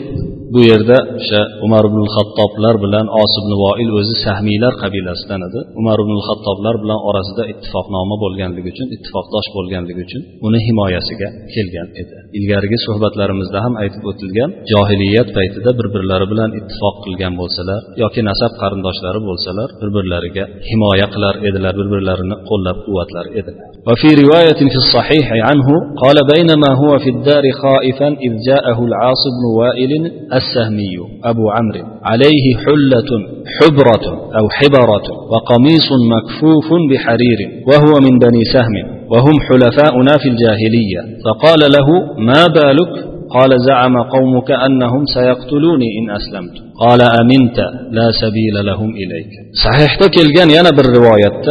bu 0.54 0.60
yerda 0.70 0.96
o'sha 1.18 1.40
umar 1.66 1.84
ibn 1.90 2.02
xattoblar 2.16 2.74
bilan 2.84 3.06
osib 3.22 3.46
voil 3.62 3.90
o'zi 3.98 4.14
sahmiylar 4.26 4.72
qabilasidan 4.82 5.40
edi. 5.48 5.60
Umar 5.80 5.98
ibn 6.04 6.16
xattoblar 6.28 6.74
bilan 6.82 7.00
orasida 7.08 7.42
ittifoqnoma 7.52 8.16
bo'lganligi 8.24 8.68
uchun 8.74 8.88
ittifoqdosh 8.96 9.48
bo'lganligi 9.56 10.00
uchun 10.06 10.22
uni 10.46 10.58
himoyasiga 10.66 11.28
kelgan 11.54 11.88
edi. 12.02 12.16
Ilgarigi 12.38 12.78
suhbatlarimizda 12.86 13.58
ham 13.64 13.74
aytib 13.82 14.04
o'tilgan 14.10 14.50
johiliyat 14.72 15.28
paytida 15.38 15.70
bir 15.78 15.86
birlari 15.94 16.25
bilan 16.32 16.50
ittifoq 16.58 16.94
qilgan 17.04 17.32
bo'lsalar 17.40 17.80
yoki 18.02 18.20
nasab 18.30 18.52
qarindoshlari 18.62 19.20
bo'lsalar 19.28 19.68
bir 19.80 19.88
birlariga 19.96 20.44
himoya 20.70 21.06
qilar 21.14 21.34
edilar 21.48 21.72
bir 21.80 21.88
birlarini 21.94 22.36
qo'llab 22.50 22.76
quvvatlar 22.86 23.26
edilar. 23.40 23.68
وفي 23.90 24.08
رواية 24.22 24.60
في 24.72 24.78
الصحيح 24.84 25.26
عنه 25.48 25.68
قال 26.02 26.16
بينما 26.34 26.70
هو 26.82 26.98
في 26.98 27.10
الدار 27.10 27.44
خائفا 27.62 28.08
إذ 28.26 28.32
جاءه 28.48 28.78
العاص 28.88 29.22
بن 29.36 29.44
وائل 29.60 29.92
السهمي 30.38 30.96
أبو 31.30 31.44
عمرو 31.56 31.84
عليه 32.10 32.44
حلة 32.64 33.10
حبرة 33.56 34.04
أو 34.38 34.44
حبرة 34.58 35.06
وقميص 35.32 35.88
مكفوف 36.14 36.68
بحرير 36.90 37.40
وهو 37.68 37.92
من 38.06 38.14
بني 38.24 38.42
سهم 38.54 38.74
وهم 39.12 39.36
حلفاؤنا 39.48 40.12
في 40.22 40.28
الجاهلية 40.32 41.00
فقال 41.24 41.60
له 41.76 41.88
ما 42.18 42.42
بالك 42.46 43.15
قال 43.35 43.51
زعم 43.69 43.95
قومك 44.15 44.49
أنهم 44.67 45.01
سيقتلوني 45.15 45.87
إن 45.99 46.05
أسلمت 46.19 46.55
قال 46.83 47.01
أمنت 47.21 47.57
لا 47.97 48.07
سبيل 48.21 48.55
لهم 48.69 48.89
إليك 49.01 49.31
صحيح 49.65 49.91
تكلجان 50.03 50.49
ينا 50.57 50.71
بالرواية 50.77 51.45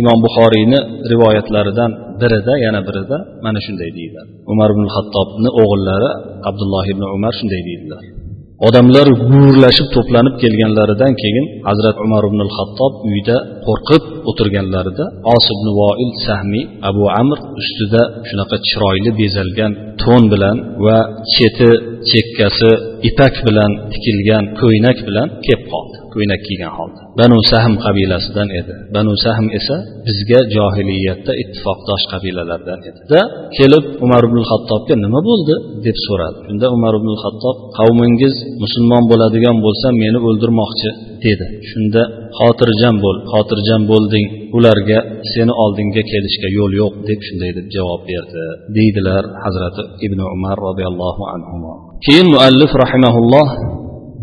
imom 0.00 0.18
buxoriyni 0.24 0.78
rivoyatlaridan 1.12 1.90
birida 2.20 2.54
yana 2.64 2.80
birida 2.88 3.16
mana 3.44 3.58
shunday 3.66 3.90
deydilar 3.96 4.26
umar 4.52 4.68
ibn 4.74 4.86
hattobni 4.94 5.50
o'g'illari 5.62 6.10
abdulloh 6.48 6.84
ibn 6.92 7.02
umar 7.16 7.32
shunday 7.40 7.60
deydilar 7.68 8.02
Odamlar 8.67 9.07
guvrlashib 9.31 9.87
to'planib 9.95 10.35
kelganlaridan 10.43 11.13
keyin 11.21 11.45
hazrat 11.67 11.97
umar 12.05 12.23
ibn 12.29 12.41
xattob 12.57 12.93
uyda 13.09 13.37
qo'rqib 13.65 14.03
o'tirganlarida 14.29 15.05
os 15.35 15.45
ibn 15.55 15.67
voil 15.79 16.11
sahmiy 16.27 16.65
abu 16.89 17.03
amr 17.21 17.37
ustida 17.61 18.01
shunaqa 18.27 18.57
chiroyli 18.67 19.11
bezalgan 19.19 19.71
to'n 20.03 20.23
bilan 20.33 20.57
va 20.85 20.97
cheti 21.33 21.69
chekkasi 22.11 22.71
ipak 23.09 23.35
bilan 23.47 23.71
tikilgan 23.91 24.43
ko'ynak 24.61 24.97
bilan 25.07 25.27
kelib 25.45 25.63
qoldi. 25.73 26.04
Ko'ynak 26.15 26.41
kiygan 26.47 26.71
holda. 26.77 27.01
Banu 27.19 27.37
sahm 27.51 27.73
qabilasidan 27.85 28.49
edi. 28.59 28.73
Banu 28.95 29.13
sahm 29.25 29.45
esa 29.59 29.75
bizga 30.07 30.39
johiliyatda 30.55 31.31
ittifoqdosh 31.41 32.03
qabilalardan 32.13 32.79
edi. 32.89 32.99
Da 33.13 33.21
kelib 33.57 33.85
umar 34.05 34.21
ibn 34.29 34.39
hattobga 34.49 34.95
nima 35.05 35.19
bo'ldi? 35.29 35.55
deb 35.85 35.97
so'radi. 36.07 36.37
Shunda 36.47 36.67
umar 36.77 36.93
ibn 36.99 37.09
hattob 37.23 37.57
qavmingiz 37.77 38.35
musulmon 38.63 39.03
bo'ladigan 39.11 39.57
bo'lsa 39.65 39.87
meni 40.01 40.19
o'ldirmoqchi 40.27 40.89
dedi. 41.25 41.45
Shunda 41.69 42.01
xotirjam 42.39 42.95
bo'l 43.03 43.17
xotirjam 43.33 43.81
bo'lding. 43.91 44.25
Ularga 44.57 44.99
seni 45.33 45.53
oldingga 45.63 46.03
kelishga 46.11 46.47
yo'l 46.57 46.71
yo'q 46.81 46.93
deb 47.09 47.19
shunday 47.27 47.51
deb 47.57 47.67
javob 47.75 48.01
berdi 48.11 48.43
deydilar 48.77 49.23
hazrati 49.43 49.83
ibn 50.05 50.19
umar 50.35 50.57
roziyallohu 50.67 51.23
anhu 51.33 51.55
keyin 52.05 52.27
muallif 52.33 52.71
rahimaulloh 52.83 53.47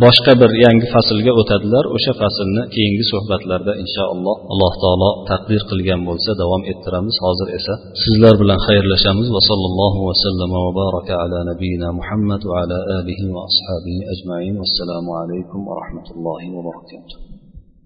boshqa 0.04 0.32
bir 0.42 0.50
yangi 0.64 0.86
faslga 0.94 1.32
o'tadilar. 1.40 1.84
O'sha 1.96 2.12
faslni 2.20 2.62
keyingi 2.74 3.04
suhbatlarda 3.12 3.72
inshaalloh 3.82 4.36
alloh 4.52 4.72
taolo 4.84 5.10
taqdir 5.30 5.62
qilgan 5.70 6.00
bo'lsa 6.08 6.30
davom 6.42 6.62
ettiramiz. 6.72 7.16
Hozir 7.26 7.48
esa 7.58 7.74
sizlar 8.02 8.34
bilan 8.42 8.58
xayrlashamiz. 8.66 9.28
Va 9.36 9.42
sallallohu 9.50 10.00
vasallama 10.08 10.58
va 10.66 10.72
baraka 10.80 11.14
ala 11.24 11.38
nabiyina 11.50 11.88
muhammad 11.98 12.42
va 12.50 12.54
ala 12.62 12.78
alihi 12.98 13.24
va 13.34 13.42
ashabihi 13.50 14.00
ajmain. 14.12 14.54
Vassalomu 14.62 15.12
alaykum 15.22 15.60
va 15.68 15.74
rahmatullohi 15.82 16.46
va 16.54 16.60
barakatuh. 16.68 17.31